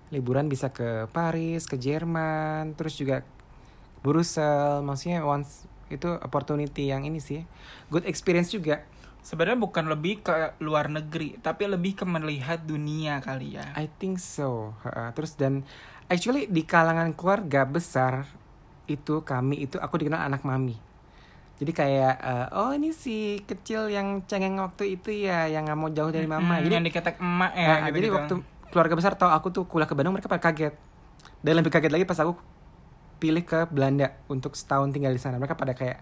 [0.09, 3.27] liburan bisa ke Paris ke Jerman terus juga
[4.01, 7.43] Brussels maksudnya once itu opportunity yang ini sih
[7.89, 8.87] good experience juga
[9.27, 10.31] sebenarnya bukan lebih ke
[10.63, 13.67] luar negeri tapi lebih ke melihat dunia kali ya.
[13.75, 15.11] I think so Ha-ha.
[15.11, 15.67] terus dan
[16.07, 18.31] actually di kalangan keluarga besar
[18.87, 20.79] itu kami itu aku dikenal anak mami
[21.57, 25.91] jadi kayak eh, oh ini si kecil yang cengeng waktu itu ya yang nggak mau
[25.91, 28.35] jauh dari mama Mm, jadi yang diketek emak ya Nah, gitu jadi waktu
[28.67, 30.77] keluarga besar tahu aku tuh kuliah ke Bandung mereka pada kaget.
[31.41, 32.37] Dan lebih kaget lagi pas aku
[33.17, 35.41] pilih ke Belanda untuk setahun tinggal di sana.
[35.41, 35.97] Mereka pada kayak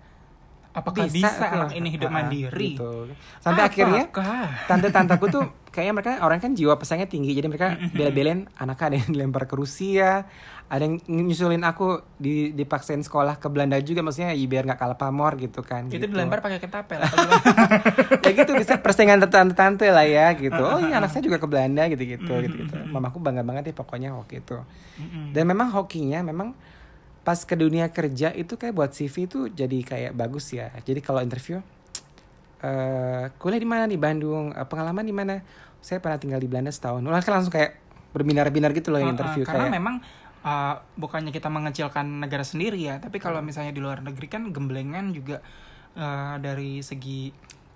[0.74, 1.54] apakah bisa, tuh.
[1.54, 2.74] anak ini hidup Ah, mandiri?
[2.74, 3.06] gitu.
[3.38, 4.66] Sampai akhirnya Apakah?
[4.66, 7.30] tante-tanteku tuh kayaknya mereka orang kan jiwa pesaingnya tinggi.
[7.30, 10.26] Jadi mereka bela-belain anaknya ada yang dilempar ke Rusia,
[10.66, 14.98] ada yang nyusulin aku di dipaksain sekolah ke Belanda juga maksudnya ya biar nggak kalah
[14.98, 15.86] pamor gitu kan.
[15.86, 16.10] Itu gitu.
[16.10, 16.98] dilempar pakai ketapel.
[18.24, 21.86] ya gitu bisa persaingan tante-tante lah ya gitu oh iya anak saya juga ke Belanda
[21.86, 24.58] gitu gitu gitu gitu mamaku bangga banget ya pokoknya waktu itu
[25.30, 26.56] dan memang hokinya memang
[27.24, 30.68] pas ke dunia kerja itu kayak buat CV itu jadi kayak bagus ya.
[30.84, 31.64] Jadi kalau interview
[32.64, 33.84] eh kuliah di mana?
[33.88, 34.52] Di Bandung.
[34.52, 35.40] Eh, pengalaman di mana?
[35.80, 37.00] Saya pernah tinggal di Belanda setahun.
[37.04, 37.76] Wah, kan langsung kayak
[38.14, 39.74] berbinar-binar gitu loh yang interview karena kayak.
[39.74, 39.94] memang
[40.46, 45.10] uh, bukannya kita mengecilkan negara sendiri ya, tapi kalau misalnya di luar negeri kan gemblengan
[45.10, 45.42] juga
[45.98, 47.34] uh, dari segi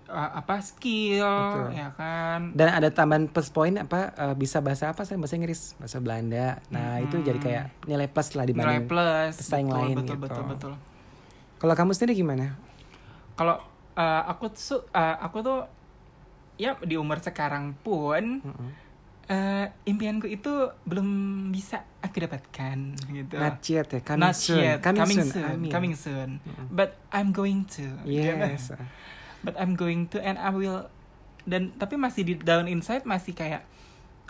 [0.08, 1.78] uh, apa skill Betul.
[1.78, 2.40] ya kan.
[2.56, 6.58] dan ada tambahan plus poin apa eh, bisa bahasa apa saya bahasa Inggris bahasa Belanda
[6.72, 10.16] nah itu jadi kayak nilai plus lah Nilai dibanding plus pesaing betul, lain betul, gitu.
[10.24, 10.72] betul betul
[11.58, 12.56] kalau kamu sendiri gimana
[13.38, 13.62] Kalau
[13.94, 15.60] uh, aku tuh uh, aku tuh
[16.58, 18.70] ya di umur sekarang pun Mm-mm.
[19.30, 20.50] uh, impianku itu
[20.82, 21.06] belum
[21.54, 22.78] bisa aku dapatkan
[23.14, 23.34] gitu.
[23.38, 24.58] Not yet ya, coming Not soon.
[24.58, 24.78] yet.
[24.82, 25.30] Coming, coming soon.
[25.30, 26.28] soon, coming soon.
[26.70, 27.86] But I'm going to.
[28.02, 28.74] gitu.
[29.40, 30.90] But I'm going to and I will.
[31.42, 33.64] Dan tapi masih di down inside masih kayak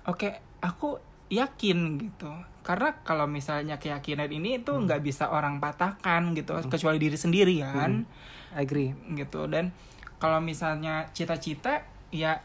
[0.04, 0.28] oke
[0.60, 2.30] aku yakin gitu.
[2.62, 8.04] Karena kalau misalnya keyakinan ini itu nggak bisa orang patahkan gitu kecuali diri sendiri kan?
[8.52, 8.92] I agree.
[9.16, 9.48] gitu.
[9.48, 9.72] Dan
[10.18, 12.40] kalau misalnya cita-cita ya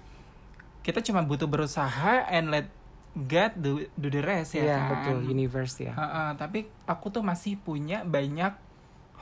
[0.84, 2.68] kita cuma butuh berusaha and let
[3.14, 4.90] God do, do the rest ya Iya, kan?
[4.90, 5.18] betul.
[5.30, 5.94] Universe ya.
[5.94, 8.52] Ha-ha, tapi aku tuh masih punya banyak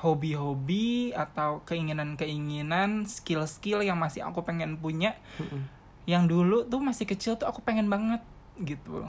[0.02, 5.14] hobi-hobi atau keinginan-keinginan, skill-skill yang masih aku pengen punya.
[5.38, 5.62] Mm-mm.
[6.04, 8.22] Yang dulu tuh masih kecil tuh aku pengen banget
[8.58, 9.06] gitu.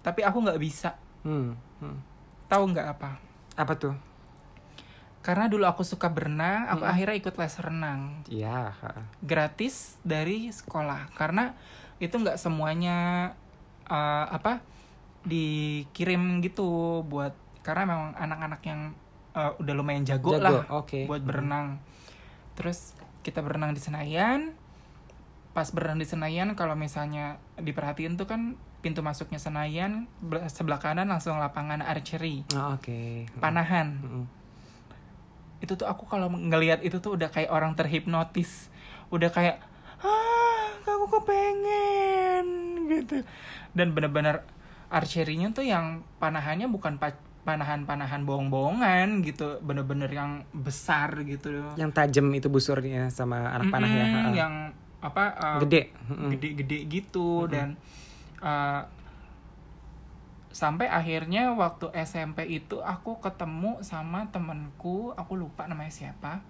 [0.00, 1.56] tapi aku nggak bisa Hmm.
[1.80, 1.96] hmm.
[2.46, 3.16] tahu nggak apa
[3.56, 3.96] Apa tuh?
[5.20, 8.76] karena dulu aku suka berenang aku akhirnya ikut les renang Iya.
[8.76, 9.08] ha.
[9.18, 11.56] gratis dari sekolah karena
[11.96, 13.32] itu nggak semuanya
[13.88, 14.60] uh, apa
[15.24, 17.32] dikirim gitu buat
[17.64, 18.80] karena memang anak-anak yang
[19.34, 21.04] uh, udah lumayan jago, Jago, lah oke.
[21.10, 21.82] buat berenang.
[22.54, 22.94] Terus
[23.26, 24.54] kita berenang di Senayan.
[25.54, 31.10] Pas berenang di Senayan kalau misalnya diperhatiin tuh kan pintu masuknya Senayan bel- sebelah kanan
[31.10, 32.42] langsung lapangan archery.
[32.54, 33.26] Oh, Oke.
[33.38, 34.00] panahan.
[34.00, 34.26] Mm-mm.
[35.64, 38.68] itu tuh aku kalau ngelihat itu tuh udah kayak orang terhipnotis.
[39.08, 39.64] Udah kayak
[40.04, 42.46] ah aku kepengen
[42.92, 43.24] gitu.
[43.72, 44.44] Dan bener-bener
[44.92, 47.00] archery-nya tuh yang panahannya bukan
[47.44, 54.04] panahan-panahan bohong-bohongan gitu bener-bener yang besar gitu Yang tajam itu busurnya sama anak panah ya.
[54.04, 54.30] Mm-mm, ha.
[54.32, 54.54] yang
[55.04, 55.92] apa uh, Gede.
[56.08, 57.76] Gede-gede gitu dan
[58.40, 58.88] uh,
[60.48, 66.40] sampai akhirnya waktu SMP itu aku ketemu sama temenku aku lupa namanya siapa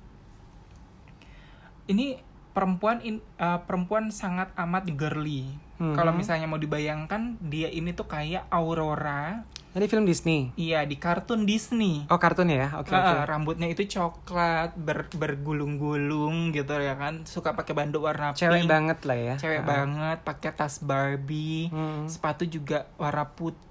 [1.88, 2.20] ini
[2.52, 5.98] perempuan in, uh, perempuan sangat amat girly Mhm.
[5.98, 9.42] kalau misalnya mau dibayangkan dia ini tuh kayak Aurora
[9.74, 10.54] Ini film Disney.
[10.54, 13.26] iya di kartun Disney Oh kartun ya, oke Uh, oke.
[13.26, 18.98] rambutnya itu coklat ber, bergulung-gulung gitu ya kan suka pakai banduk warna Cewek pink banget
[19.02, 19.34] lah ya.
[19.34, 19.66] cewek Ha.
[19.66, 22.06] banget pakai tas Barbie Hmm.
[22.06, 23.64] sepatu juga warna putih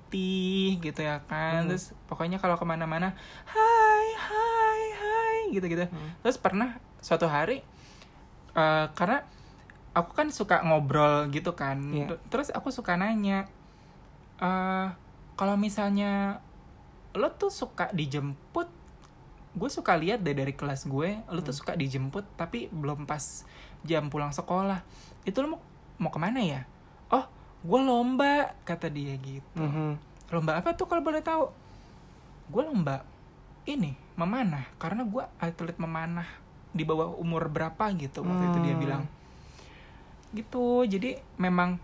[0.77, 1.69] gitu ya kan Hmm.
[1.69, 6.09] terus pokoknya kalau ke mana-mana hai hai hai gitu gitu Hmm.
[6.19, 7.63] terus pernah suatu hari
[8.51, 9.23] eh, karena
[9.91, 11.79] aku kan suka ngobrol gitu kan.
[11.79, 13.47] Ter- terus aku suka nanya
[14.37, 14.87] eh
[15.33, 16.41] kalau misalnya
[17.13, 18.69] lo tuh suka dijemput
[19.53, 21.45] gue suka lihat deh dari kelas gue lo Hmm.
[21.45, 23.45] tuh suka dijemput tapi belum pas
[23.81, 24.81] jam pulang sekolah
[25.23, 25.61] itu lo mau
[25.99, 26.61] mau ke mana ya
[27.09, 27.25] oh
[27.61, 30.01] gue lomba kata dia gitu Mhm.
[30.29, 31.53] lomba apa tuh kalau boleh tahu
[32.49, 33.05] gue lomba
[33.63, 36.25] ini memanah karena gue atlet memanah
[36.69, 38.81] di bawah umur berapa gitu waktu itu dia Hmm.
[38.81, 39.03] bilang
[40.33, 41.77] gitu jadi memang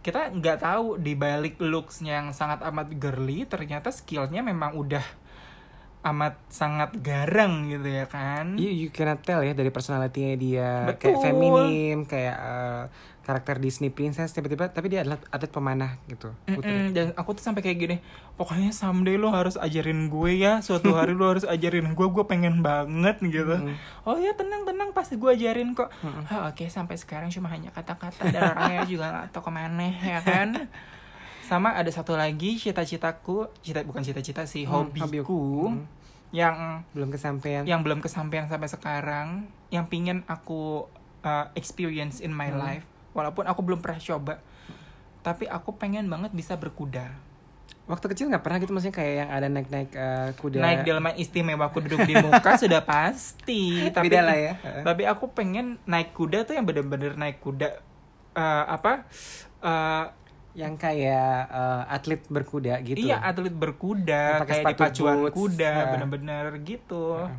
[0.00, 5.04] kita nggak tahu di balik looksnya yang sangat amat girly ternyata skillnya memang udah
[6.00, 11.12] amat sangat garang gitu ya kan You, you cannot tell ya dari personality-nya dia Betul.
[11.12, 12.82] kayak feminim, kayak eh,
[13.20, 16.32] karakter Disney princess tiba-tiba tapi dia adalah atlet pemanah gitu.
[16.42, 16.66] Putri.
[16.66, 17.96] Mm-mm, dan aku tuh sampai kayak gini
[18.34, 22.60] pokoknya someday lo harus ajarin gue ya suatu hari lo harus ajarin gue gue pengen
[22.60, 23.76] banget gitu Mm.
[24.02, 26.24] oh ya tenang tenang pasti gue ajarin kok Mm-mm.
[26.26, 30.18] Ah, oke sampai sekarang cuma hanya kata-kata dan orangnya juga nggak tahu ke mana ya
[30.18, 30.66] kan
[31.42, 35.84] sama ada satu lagi cita-citaku cita bukan cita-cita sih Hmm, hobiku Hmm.
[36.30, 37.62] yang Belum kesampaian.
[37.64, 39.28] yang belum kesampaian sampai sekarang
[39.68, 40.86] yang pingin aku
[41.20, 42.58] uh, experience in my Hmm.
[42.58, 44.34] life walaupun aku belum pernah coba
[45.20, 47.10] tapi aku pengen banget bisa berkuda
[47.80, 50.62] Waktu kecil nggak pernah gitu maksudnya kayak yang ada naik-naik eh, kuda.
[50.62, 54.52] naik delman istimewa aku duduk di muka sudah pasti tapi Beda lah ya.
[54.86, 57.66] tapi aku pengen naik kuda tuh yang bener-bener naik kuda
[58.32, 59.10] eh, apa
[59.58, 60.04] eh,
[60.54, 62.94] yang kayak eh, atlet berkuda gitu.
[63.00, 65.34] iya atlet berkuda kayak di pacuan boots.
[65.34, 65.86] kuda Nah.
[65.90, 67.34] bener-bener gitu Heeh.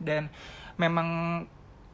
[0.00, 0.22] dan
[0.74, 1.08] memang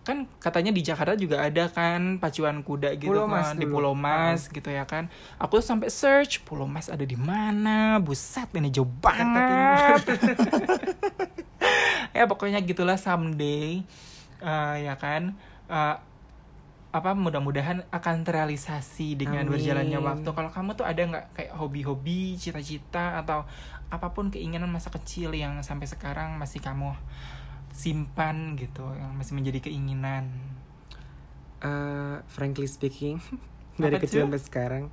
[0.06, 3.74] kan katanya di Jakarta juga ada kan pacuan kuda gitu Pulau kan Mas di dulu.
[3.82, 5.10] Pulau Mas gitu ya kan.
[5.42, 7.98] Aku tuh sampai search Pulau Mas ada di mana?
[7.98, 10.06] Buset ini jauh banget.
[12.16, 13.82] ya pokoknya gitulah someday
[14.38, 15.34] eh, ya kan
[15.66, 15.96] Eh,
[16.94, 19.52] apa mudah-mudahan akan terrealisasi dengan Amin.
[19.52, 20.28] berjalannya waktu.
[20.32, 23.44] Kalau kamu tuh ada nggak kayak hobi-hobi cita-cita atau
[23.92, 26.96] apa pun keinginan masa kecil yang sampai sekarang masih kamu
[27.76, 30.56] simpan gitu yang masih menjadi keinginan.
[31.56, 33.16] Eh, frankly speaking
[33.80, 34.84] dari kecil sampai sekarang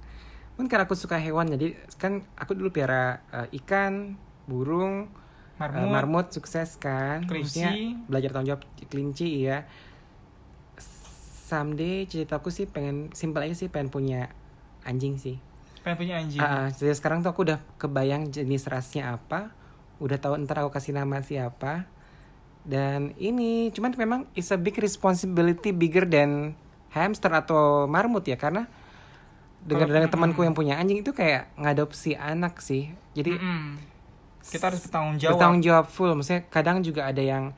[0.55, 4.15] mungkin karena aku suka hewan jadi kan aku dulu piara eh, ikan
[4.47, 5.11] burung
[5.59, 7.99] eh, marmut, marmut sukses kan Kelinci.
[8.07, 9.67] Belajar tanggung jawab kelinci iya.
[11.43, 14.31] Someday cita-citaku sih pengen simpel aja sih pengen punya
[14.87, 15.37] anjing sih.
[15.83, 16.39] Pengen punya anjing.
[16.39, 19.51] Ah, jadi sekarang tuh aku udah kebayang jenis rasnya apa
[19.99, 21.85] udah tahu ntar aku kasih nama siapa
[22.63, 26.55] dan ini cuman memang it's a big responsibility bigger than
[26.95, 28.69] hamster atau marmut ya karena
[29.63, 30.11] dengan mm-mm.
[30.11, 32.91] temanku yang punya anjing itu kayak ngadopsi anak sih.
[33.15, 33.79] Jadi Mm-mm.
[34.51, 35.39] kita harus bertanggung jawab.
[35.39, 36.11] bertanggung jawab full.
[36.15, 37.55] Maksudnya kadang juga ada yang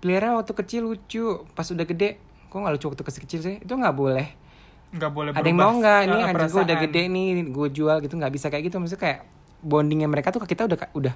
[0.00, 2.20] pelihara waktu kecil lucu pas udah gede.
[2.52, 3.56] Kok nggak lucu waktu kecil kecil sih?
[3.64, 4.28] Itu nggak boleh.
[4.92, 6.00] Nggak boleh ada yang mau nggak?
[6.04, 8.76] eh, nih anjing gue udah gede nih gue jual gitu nggak bisa kayak gitu.
[8.76, 9.20] Maksudnya kayak
[9.64, 11.14] bondingnya mereka tuh ke kita udah udah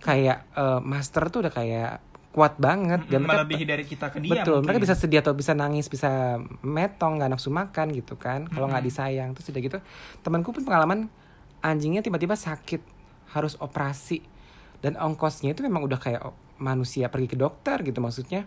[0.00, 1.98] kayak eh, master tuh udah kayak
[2.30, 3.10] kuat banget.
[3.10, 6.38] Dan mereka melebihi dari kita ke dia betul mereka bisa sedih atau bisa nangis bisa
[6.62, 8.46] metong nggak nafsu makan gitu kan.
[8.46, 8.90] Kalau nggak Mm-mm.
[8.94, 9.78] disayang terus udah gitu
[10.22, 11.10] temanku pun pengalaman
[11.60, 12.80] anjingnya tiba-tiba sakit
[13.34, 14.22] harus operasi.
[14.80, 16.22] Dan ongkosnya itu memang udah kayak
[16.56, 18.46] manusia pergi ke dokter gitu maksudnya.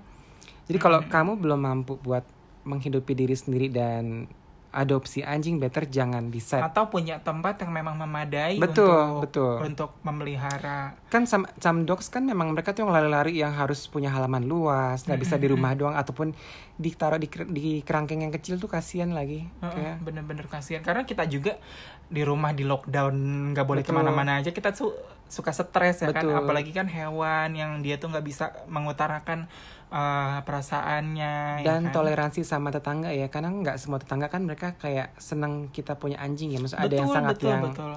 [0.65, 1.12] Jadi kalau Hmm.
[1.12, 2.24] kamu belum mampu buat
[2.63, 4.32] menghidupi diri sendiri dan
[4.74, 9.56] adopsi anjing better jangan decide atau punya tempat yang memang memadai Betul, untuk betul.
[9.62, 10.98] untuk memelihara.
[11.14, 15.06] Kan some, some dogs kan memang mereka tuh yang lari-lari yang harus punya halaman luas
[15.06, 16.34] nggak bisa di rumah doang ataupun
[16.74, 21.22] ditaruh di, di kerangkeng yang kecil tuh kasihan lagi Heeh, kayak bener-bener kasihan karena kita
[21.26, 21.62] juga
[22.08, 23.14] di rumah di lockdown
[23.54, 23.94] nggak boleh Betul.
[23.94, 26.34] ke mana-mana aja kita su- suka stres ya kan Betul.
[26.36, 29.46] apalagi kan hewan yang dia tuh nggak bisa mengutarakan
[29.88, 31.94] eh, perasaannya ya dan kan?
[31.94, 36.50] toleransi sama tetangga ya karena nggak semua tetangga kan mereka kayak seneng kita punya anjing
[36.50, 37.94] ya maksud ada yang sangat betul, yang betul.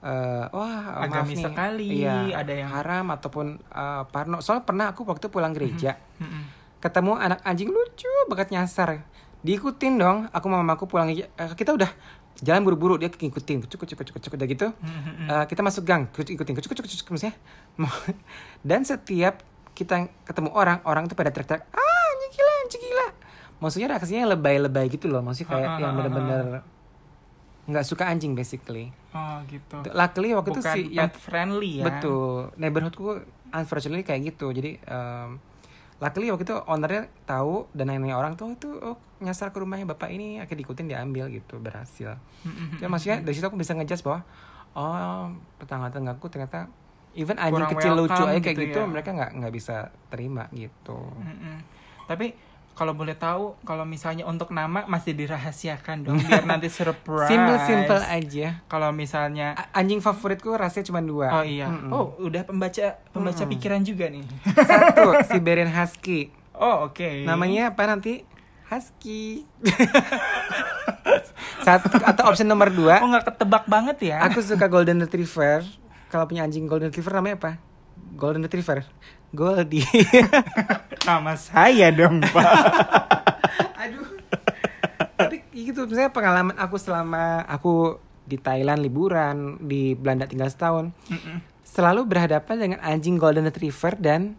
[0.00, 4.86] eh, wah Agamis maaf nih sekali, iya, ada yang- haram ataupun eh, parno soalnya pernah
[4.88, 6.56] aku waktu pulang gereja Mm-mm.
[6.78, 9.02] Ketemu anak anjing lucu banget nyasar.
[9.42, 11.10] Diikutin dong aku sama mamaku pulang.
[11.10, 11.90] Gereja Eh, kita udah
[12.38, 13.66] jalan buru-buru dia ngikutin.
[13.66, 14.66] Cukup cukup cukup cukup udah gitu.
[15.26, 16.54] Eh, kita masuk gang kucuk ikutin.
[16.58, 17.34] Kucuk kucuk kucuk maksudnya.
[18.68, 19.42] Dan setiap
[19.74, 23.06] kita ketemu orang orang tuh pada teriak-teriak ah anjing gila anjing gila.
[23.58, 26.42] Maksudnya reaksinya lebay-lebay gitu loh maksudnya kayak Ah, ah, yang ah, bener-bener
[27.68, 28.90] nggak suka anjing basically.
[29.12, 29.84] Oh gitu.
[29.92, 31.84] Luckily waktu itu bukan sih pet yang friendly ya.
[31.84, 32.50] Betul.
[32.56, 34.50] Neighborhoodku unfortunately kayak gitu.
[34.50, 35.36] Jadi um,
[35.98, 40.14] luckily waktu itu ownernya tahu dan nanya orang tuh itu oh, nyasar ke rumahnya bapak
[40.14, 42.14] ini akhirnya diikutin diambil gitu berhasil
[42.78, 44.22] ya maksudnya dari situ aku bisa ngejudge bahwa
[44.78, 46.70] oh tetangga tetanggaku ternyata
[47.18, 48.86] even anjing kecil lucu aja kayak gitu gitu, ya.
[48.86, 51.58] mereka nggak nggak bisa terima gitu Mm-mm.
[52.08, 52.32] Tapi
[52.78, 57.26] kalau boleh tahu, kalau misalnya untuk nama masih dirahasiakan dong, biar nanti surprise.
[57.26, 61.90] simple simple aja Kalau misalnya, A- anjing favoritku rasanya cuma dua oh iya, Mm-mm.
[61.90, 63.52] oh udah pembaca pembaca Mm-mm.
[63.52, 64.22] pikiran juga nih.
[64.56, 67.22] satu Siberian Husky Oh oke.
[67.24, 68.22] namanya apa nanti
[68.64, 69.42] Husky
[71.60, 74.18] satu atau option nomor dua Oh nggak ketebak banget ya?
[74.24, 75.66] Aku suka golden retriever.
[76.06, 77.52] Kalau punya anjing golden retriever namanya apa?
[78.18, 78.82] Golden retriever.
[79.30, 79.84] Goldie.
[81.08, 82.48] nama saya dong pak.
[83.84, 84.08] Aduh.
[85.16, 87.96] Tapi gitu misalnya pengalaman aku selama aku
[88.28, 91.40] di Thailand liburan, di Belanda tinggal setahun, Mm-mm.
[91.64, 94.36] selalu berhadapan dengan anjing golden retriever dan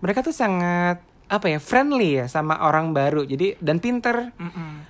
[0.00, 4.34] mereka tuh sangat apa ya friendly ya sama orang baru jadi dan pinter.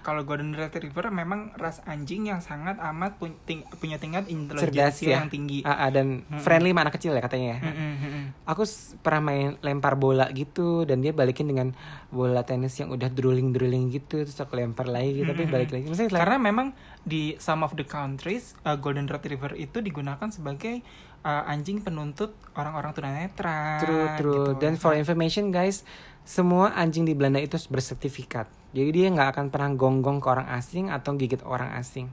[0.01, 5.21] Kalau golden retriever memang ras anjing yang sangat amat pun- ting- punya tingkat intelijensi ya
[5.21, 5.61] yang tinggi.
[5.63, 8.25] Ah, ah, dan friendly sama anak kecil ya katanya ya Mm-mm, mm-mm.
[8.47, 8.63] aku
[8.99, 11.77] pernah main lempar bola gitu dan dia balikin dengan
[12.09, 15.53] bola tenis yang udah drooling drooling gitu terus aku lempar lagi tapi Mm-mm.
[15.53, 16.67] balik lagi maksudnya like- Karena memang
[17.03, 20.81] di some of the countries uh, golden retriever itu digunakan sebagai
[21.21, 23.79] uh, anjing penuntut orang-orang tunanetra.
[23.79, 24.59] true true gitu.
[24.59, 25.85] dan for information guys
[26.25, 30.89] semua anjing di Belanda itu bersertifikat jadi dia nggak akan pernah gonggong ke orang asing
[30.93, 32.11] atau gigit orang asing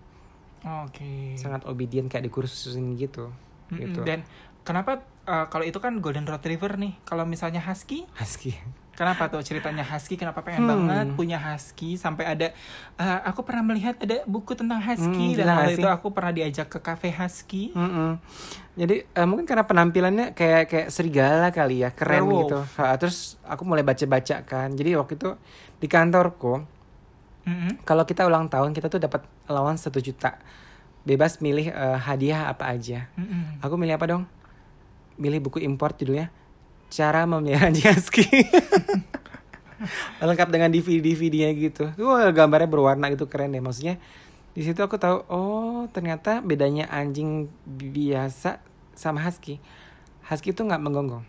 [0.66, 1.38] Oke.
[1.38, 3.30] sangat obedient kayak dikursusin gitu
[3.72, 3.80] Mm-mm.
[3.80, 4.26] gitu Dan
[4.66, 6.96] kenapa uh, kalau itu kan golden retriever nih?
[7.04, 8.56] Kalau misalnya husky, husky
[8.98, 10.18] kenapa tuh ceritanya husky?
[10.18, 10.72] Kenapa pengen Hmm.
[10.90, 11.94] banget punya husky?
[11.94, 12.50] Sampai ada
[12.98, 16.66] uh, aku pernah melihat ada buku tentang husky Hmm, dan waktu itu aku pernah diajak
[16.68, 17.70] ke cafe husky.
[17.72, 18.18] Mm-mm.
[18.74, 22.42] Jadi eh, mungkin karena penampilannya kayak kayak serigala kali ya keren Werewolf.
[22.42, 22.60] gitu.
[22.78, 24.74] Ha, terus aku mulai baca-baca kan.
[24.74, 25.30] Jadi waktu itu
[25.78, 26.66] di kantorku
[27.46, 27.86] Mm-mm.
[27.86, 30.42] kalau kita ulang tahun kita tuh dapat allowance satu juta.
[31.04, 33.08] Bebas milih eh, hadiah apa aja.
[33.14, 33.62] Mm-mm.
[33.62, 34.24] Aku milih apa dong?
[35.18, 36.30] Milih buku import judulnya
[36.88, 38.24] Cara Memelihara Anjing Husky.
[40.18, 41.86] Lengkap dengan DVD-DVD-nya gitu.
[42.02, 43.62] Wah, gambarnya berwarna gitu keren deh.
[43.62, 44.02] Maksudnya
[44.58, 48.58] di situ aku tahu oh ternyata bedanya anjing biasa
[48.98, 49.62] sama husky.
[50.26, 51.22] Husky itu nggak menggonggong,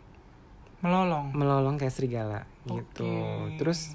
[0.80, 1.36] Melolong.
[1.36, 3.04] melolong kayak serigala gitu.
[3.04, 3.60] Oke.
[3.60, 3.92] Terus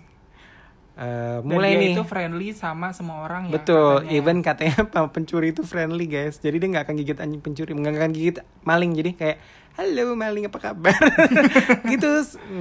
[0.94, 1.94] Dan mulai dia nih.
[1.98, 3.58] itu friendly sama semua orang ya.
[3.58, 4.14] Betul, katanya.
[4.14, 4.78] even katanya
[5.18, 6.38] pencuri itu friendly guys.
[6.38, 8.94] Jadi dia nggak akan gigit anjing pencuri, nggak akan gigit maling.
[8.94, 9.38] Jadi kayak
[9.74, 10.94] halo maling apa kabar?
[11.92, 12.10] gitu.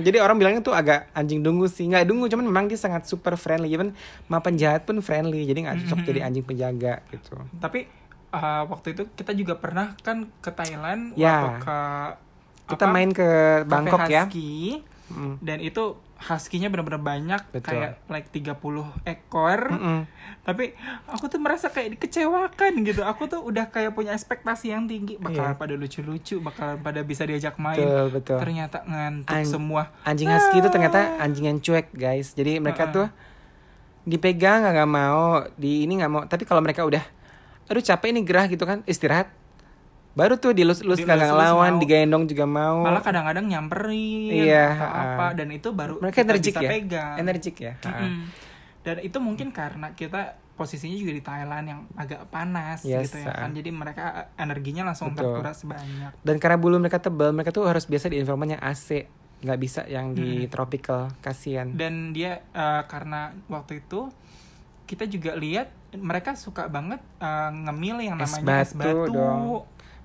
[0.00, 3.36] Jadi orang bilangnya tuh agak anjing dungu sih, nggak dungu, cuman memang dia sangat super
[3.36, 3.68] friendly.
[3.68, 3.92] Even
[4.24, 5.44] sama penjahat pun friendly.
[5.44, 6.08] Jadi nggak cocok Mhm.
[6.08, 7.36] jadi anjing penjaga gitu.
[7.54, 7.84] Tapi
[8.30, 11.36] uh, waktu itu kita juga pernah kan ke Thailand Ya.
[11.36, 11.78] waktu ke
[12.64, 14.24] Kita apa, main ke cafe Bangkok ya.
[14.24, 14.80] husky,
[15.12, 15.34] Mm.
[15.44, 15.84] dan itu
[16.22, 17.74] husky-nya benar-benar banyak Betul.
[17.74, 18.54] kayak like 30
[19.02, 19.60] ekor.
[19.68, 20.06] Mm-mm.
[20.42, 20.72] Tapi
[21.04, 23.02] aku tuh merasa kayak dikecewakan gitu.
[23.02, 25.58] Aku tuh udah kayak punya ekspektasi yang tinggi bakalan Iya.
[25.58, 27.76] pada lucu-lucu, bakalan pada bisa diajak main.
[27.76, 28.38] Betul betul.
[28.38, 29.82] Ternyata ngantuk An- semua.
[30.02, 32.32] Anjing husky itu ternyata anjing yang cuek guys.
[32.32, 32.94] Jadi mereka Heeh.
[32.94, 33.06] tuh
[34.02, 36.22] dipegang nggak nggak mau, di ini nggak mau.
[36.24, 37.02] Tapi kalau mereka udah,
[37.66, 39.30] aduh capek ini gerah gitu kan, istirahat.
[40.12, 41.80] Baru tuh dilus-lus Dilus-lus ngelawan, mau.
[41.80, 42.82] digendong juga mau.
[42.82, 45.04] Malah kadang-kadang nyamperin Iya, atau heeh.
[45.08, 47.14] apa dan itu baru mereka energik ya, pegang.
[47.16, 47.72] energik ya.
[47.78, 47.88] Ha.
[47.90, 48.12] Mm-mm.
[48.82, 53.32] Dan itu mungkin karena kita posisinya juga di Thailand yang agak panas Yes, gitu ya
[53.32, 53.50] kan.
[53.50, 54.04] Jadi mereka
[54.36, 55.32] energinya langsung Betul.
[55.32, 56.12] terkuras banyak.
[56.18, 59.08] Dan karena bulu mereka tebal, mereka tuh harus biasa di environment yang AC,
[59.40, 60.50] nggak bisa yang di Hmm.
[60.50, 61.08] tropical.
[61.18, 61.72] Kasian.
[61.72, 64.12] Dan dia eh, karena waktu itu
[64.84, 69.08] kita juga lihat mereka suka banget eh, ngemil yang Es namanya es batu batu.
[69.10, 69.40] dong.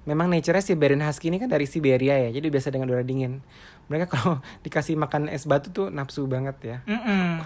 [0.07, 3.43] Memang nature-nya Siberian Husky ini kan dari Siberia ya, jadi biasa dengan udara dingin.
[3.85, 6.77] Mereka kalau dikasih makan es batu tuh nafsu banget ya.
[6.87, 7.43] Mm-mm.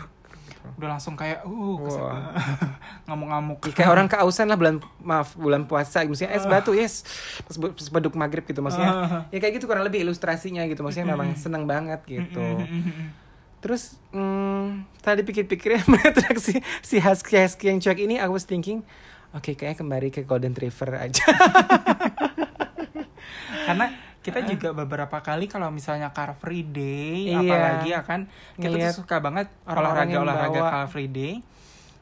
[0.78, 2.38] Udah langsung kayak uh Wah.
[3.10, 3.66] ngamuk-ngamuk.
[3.66, 7.02] Ya, kayak orang keausan lah bulan maaf bulan puasa maksudnya es batu yes
[7.50, 9.22] pas, pas beduk maghrib gitu maksudnya Ah.
[9.34, 13.10] ya kayak gitu kurang lebih ilustrasinya gitu maksudnya memang seneng banget gitu Mm-mm.
[13.58, 18.86] terus hmm, tadi pikir-pikir melihat si si husky husky yang cuek ini I was thinking
[19.34, 21.26] oke kayaknya kembali ke golden retriever aja
[23.72, 23.88] Karena
[24.22, 27.42] kita juga beberapa kali kalau misalnya Car Free Day Iya.
[27.42, 28.22] apalagi ya kan
[28.54, 31.42] kita Ngeliat tuh suka banget olahraga olahraga Car Free Day.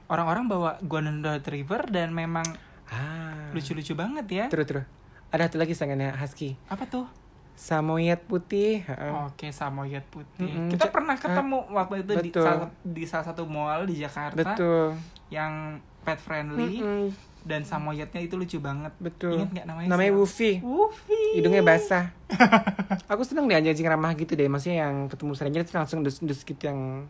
[0.06, 2.44] Orang-orang bawa Golden Retriever dan memang
[2.90, 4.46] ah lucu-lucu banget ya.
[4.48, 4.86] terus terus
[5.30, 7.06] ada satu lagi sangannya husky Apa tuh?
[7.54, 8.88] samoyed putih.
[9.28, 10.48] Oke, samoyed putih.
[10.48, 10.72] Mm-mm.
[10.72, 14.96] Kita Ja- pernah ketemu waktu itu di salah, di salah satu mall di Jakarta betul
[15.28, 17.12] yang pet friendly Mm-mm,
[17.42, 18.92] dan samoyednya itu lucu banget.
[18.98, 19.88] betul Ingat nggak namanya?
[19.88, 20.20] namanya siapa?
[20.20, 21.24] Woofy Woofy.
[21.36, 22.06] hidungnya basah
[23.12, 26.64] aku seneng deh anjing ramah gitu deh maksudnya yang ketemu stranger itu langsung dus-dus gitu
[26.64, 27.08] yang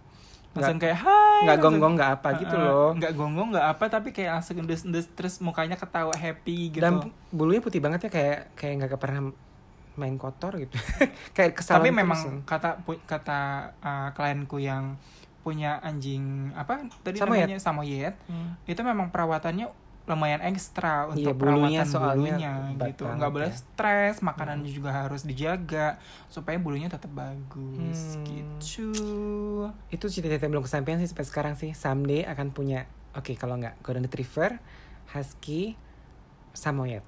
[0.49, 1.45] Langsung kayak hai.
[1.45, 5.05] nggak langsung- gonggong nggak apa gitu loh nggak gonggong nggak apa tapi kayak langsung endus-endus
[5.11, 9.29] terus mukanya ketawa happy gitu dan bulunya putih banget ya kayak kayak nggak pernah
[9.93, 10.73] main kotor gitu
[11.37, 13.39] kayak kesal tapi memang kata pu- kata
[13.77, 14.97] uh, klienku yang
[15.39, 17.45] punya anjing apa tadi Samoyed.
[17.45, 18.15] namanya samoyed
[18.65, 19.69] itu memang perawatannya
[20.09, 22.53] lumayan ekstra untuk Iya, bulunya perawatan soalnya bulunya
[22.89, 23.03] gitu.
[23.07, 23.55] nggak boleh ya.
[23.55, 28.25] stres makanannya juga harus dijaga supaya bulunya tetap bagus Hmm.
[28.25, 28.89] gitu.
[29.87, 31.71] Itu cita-cita belum kesampaian sih sampai sekarang sih.
[31.71, 34.57] Someday akan punya oke kalau nggak golden retriever
[35.09, 35.77] husky
[36.51, 37.05] samoyed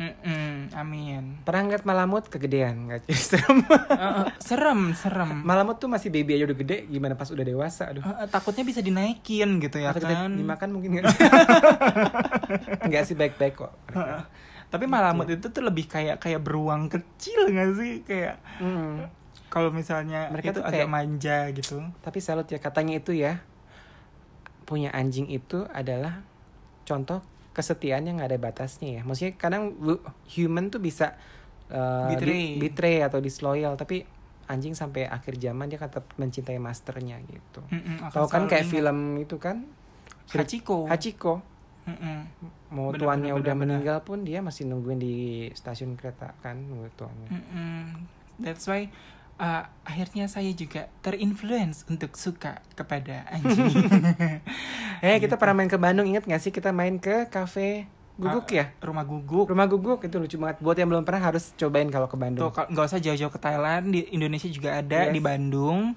[0.00, 1.44] Mm-mm, amin.
[1.44, 2.24] Pernah ngeliat malamut?
[2.24, 3.04] Kegedean nggak?
[3.04, 3.58] Jadi serem.
[3.60, 5.44] Uh, uh, serem serem.
[5.44, 7.92] Malamut tuh masih baby aja udah gede gimana pas udah dewasa?
[7.92, 8.00] Aduh.
[8.00, 10.32] Uh, uh, takutnya bisa dinaikin gitu ya Atau kan.
[10.32, 11.04] dimakan mungkin nggak?
[12.82, 14.22] Nggak sih baik-baik kok Heeh.
[14.66, 18.00] Tapi malamut itu tuh lebih kayak kayak beruang kecil gak sih?
[18.00, 19.04] Kayak Mm.
[19.48, 21.76] kalau misalnya Mereka itu tuh agak kayak- manja gitu.
[21.98, 23.42] Tapi salut ya katanya itu ya
[24.62, 26.22] punya anjing itu adalah
[26.84, 27.18] contoh
[27.50, 29.02] kesetiaan yang nggak ada batasnya ya.
[29.02, 29.74] Maksudnya kadang
[30.30, 31.18] human tuh bisa
[31.68, 32.46] uh, di- Betray.
[32.56, 34.06] betray atau disloyal tapi
[34.50, 37.62] anjing sampai akhir zaman dia tetap mencintai masternya gitu.
[38.10, 38.74] Tahu kan kayak ingat.
[38.74, 39.62] film itu kan
[40.30, 40.86] Hachiko.
[40.86, 41.42] Hachiko
[41.86, 42.18] Mm-mm.
[42.70, 45.14] mau Bener, tuannya bener, udah bener, meninggal pun dia masih nungguin di
[45.54, 47.30] stasiun kereta kan nunggu tuannya.
[47.30, 47.82] Mm-mm.
[48.38, 48.90] That's why
[49.40, 53.72] uh, akhirnya saya juga terinfluence untuk suka kepada anjing.
[55.02, 58.68] Eh kita pernah main ke Bandung inget gak sih kita main ke kafe Guguk ya?
[58.78, 59.48] Rumah guguk.
[59.48, 60.60] Rumah Guguk itu lucu banget.
[60.60, 62.50] Buat yang belum pernah harus cobain kalau ke Tuh Bandung.
[62.52, 65.16] kalau nggak usah jauh-jauh ke Thailand, di Indonesia juga ada, Yes.
[65.16, 65.96] di Bandung.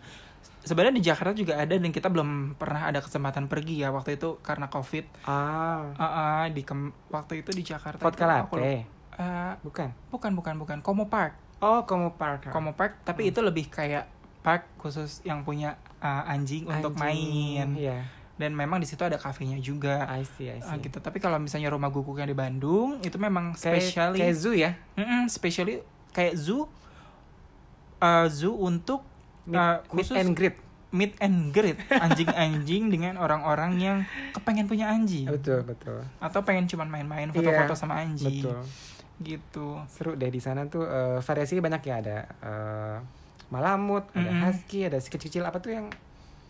[0.63, 4.39] Sebenarnya di Jakarta juga ada dan kita belum pernah ada kesempatan pergi ya waktu itu
[4.39, 5.03] karena covid.
[5.27, 7.99] Ah, Ah, ah, di kem- waktu itu di Jakarta.
[7.99, 8.55] vodka lupa.
[8.55, 8.87] latte.
[9.13, 9.89] Eh, Bukan.
[10.07, 11.35] bukan bukan bukan Como Park.
[11.63, 12.51] Oh, Como Park.
[12.51, 14.11] Como Park, tapi itu lebih kayak
[14.43, 17.71] park khusus yang punya uh, anjing, untuk main.
[17.73, 18.03] Iya.
[18.35, 20.03] Dan memang di situ ada kafenya juga.
[20.05, 20.83] I see, I Ah, see.
[20.83, 20.99] gitu.
[20.99, 24.75] Tapi kalau misalnya rumah guguk yang di Bandung itu memang specially kayak zoo ya?
[24.93, 25.79] Mm-mm, specially
[26.11, 26.67] kayak zoo
[27.99, 28.99] uh, zoo untuk
[29.43, 30.55] Meet, uh, meet khusus and greet.
[30.89, 33.97] meet and greet anjing-anjing dengan orang-orang yang
[34.29, 35.99] kepengen punya anjing Betul, betul.
[36.17, 38.61] atau pengen cuman main-main foto-foto sama anjing Betul.
[39.21, 42.97] Gitu Seru deh di sana tuh eh, variasinya banyak ya ada eh,
[43.53, 44.49] malamut, ada Mm-mm.
[44.49, 45.87] husky, ada si kecil-kecil apa tuh yang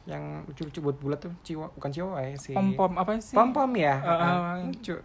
[0.04, 3.56] yang lucu-lucu buat bulat tuh ciwa bukan ciwa ya si pom pom apa sih pom
[3.56, 5.00] pom ya Uh, uh, lucu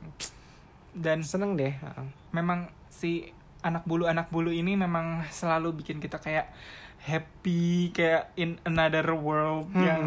[0.90, 2.02] dan seneng deh ah.
[2.34, 3.30] memang si
[3.62, 6.50] anak bulu anak bulu ini memang selalu bikin kita kayak
[6.98, 9.86] happy kayak in another world Mm-mm.
[9.86, 10.02] yang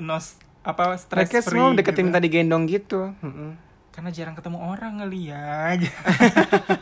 [0.00, 2.06] nos apa stress mereka free semua deketin gitu.
[2.08, 3.52] minta digendong gitu Mm-mm.
[3.92, 5.76] karena jarang ketemu orang kali ya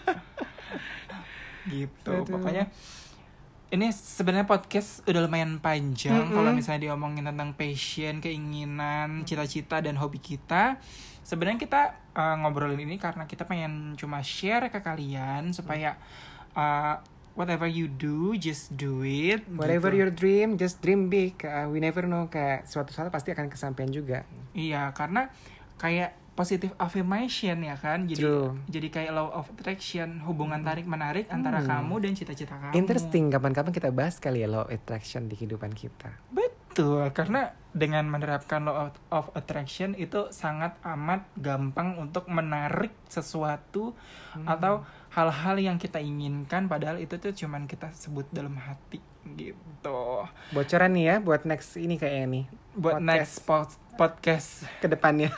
[1.70, 2.36] gitu Aduh.
[2.36, 2.66] pokoknya
[3.70, 6.34] ini sebenarnya podcast udah lumayan panjang Mm-mm.
[6.34, 10.82] kalau misalnya diomongin tentang passion keinginan cita-cita dan hobi kita
[11.22, 11.82] sebenarnya kita
[12.18, 15.94] uh, ngobrolin ini karena kita pengen cuma share ke kalian supaya
[16.58, 16.98] uh,
[17.38, 20.00] whatever you do just do it Whatever gitu.
[20.02, 21.38] your dream, just dream big.
[21.40, 24.26] Uh, we never know kayak suatu saat pasti akan kesampaian juga.
[24.52, 25.30] Iya, karena
[25.80, 28.08] kayak positive affirmation ya kan.
[28.08, 28.56] Jadi True.
[28.64, 31.68] jadi kayak law of attraction, hubungan tarik menarik antara Hmm.
[31.68, 32.72] kamu dan cita-cita kamu.
[32.72, 36.16] Interesting, kapan-kapan kita bahas kali ya law of attraction di kehidupan kita.
[36.32, 37.12] Betul.
[37.12, 43.92] Karena dengan menerapkan law of, of attraction itu sangat amat gampang untuk menarik sesuatu
[44.48, 44.82] atau
[45.12, 49.02] hal-hal yang kita inginkan padahal itu tuh cuman kita sebut dalam hati
[49.34, 50.24] gitu.
[50.50, 52.44] Bocoran nih ya buat next ini kayaknya nih.
[52.72, 54.48] Buat Podcast next po- podcast
[54.78, 55.28] ke depannya.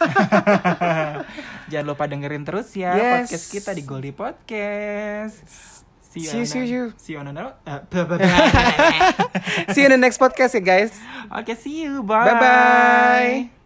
[1.70, 3.26] jangan lupa dengerin terus ya Yes.
[3.26, 5.42] podcast kita di Goldie Podcast.
[6.04, 6.82] See See you, see you.
[7.00, 7.56] See you on another.
[7.64, 8.28] uh, blah, blah, blah.
[9.72, 10.92] See you in the next podcast ya guys.
[11.32, 12.04] Oke, see you.
[12.04, 12.28] Bye.
[12.28, 13.61] Bye-bye.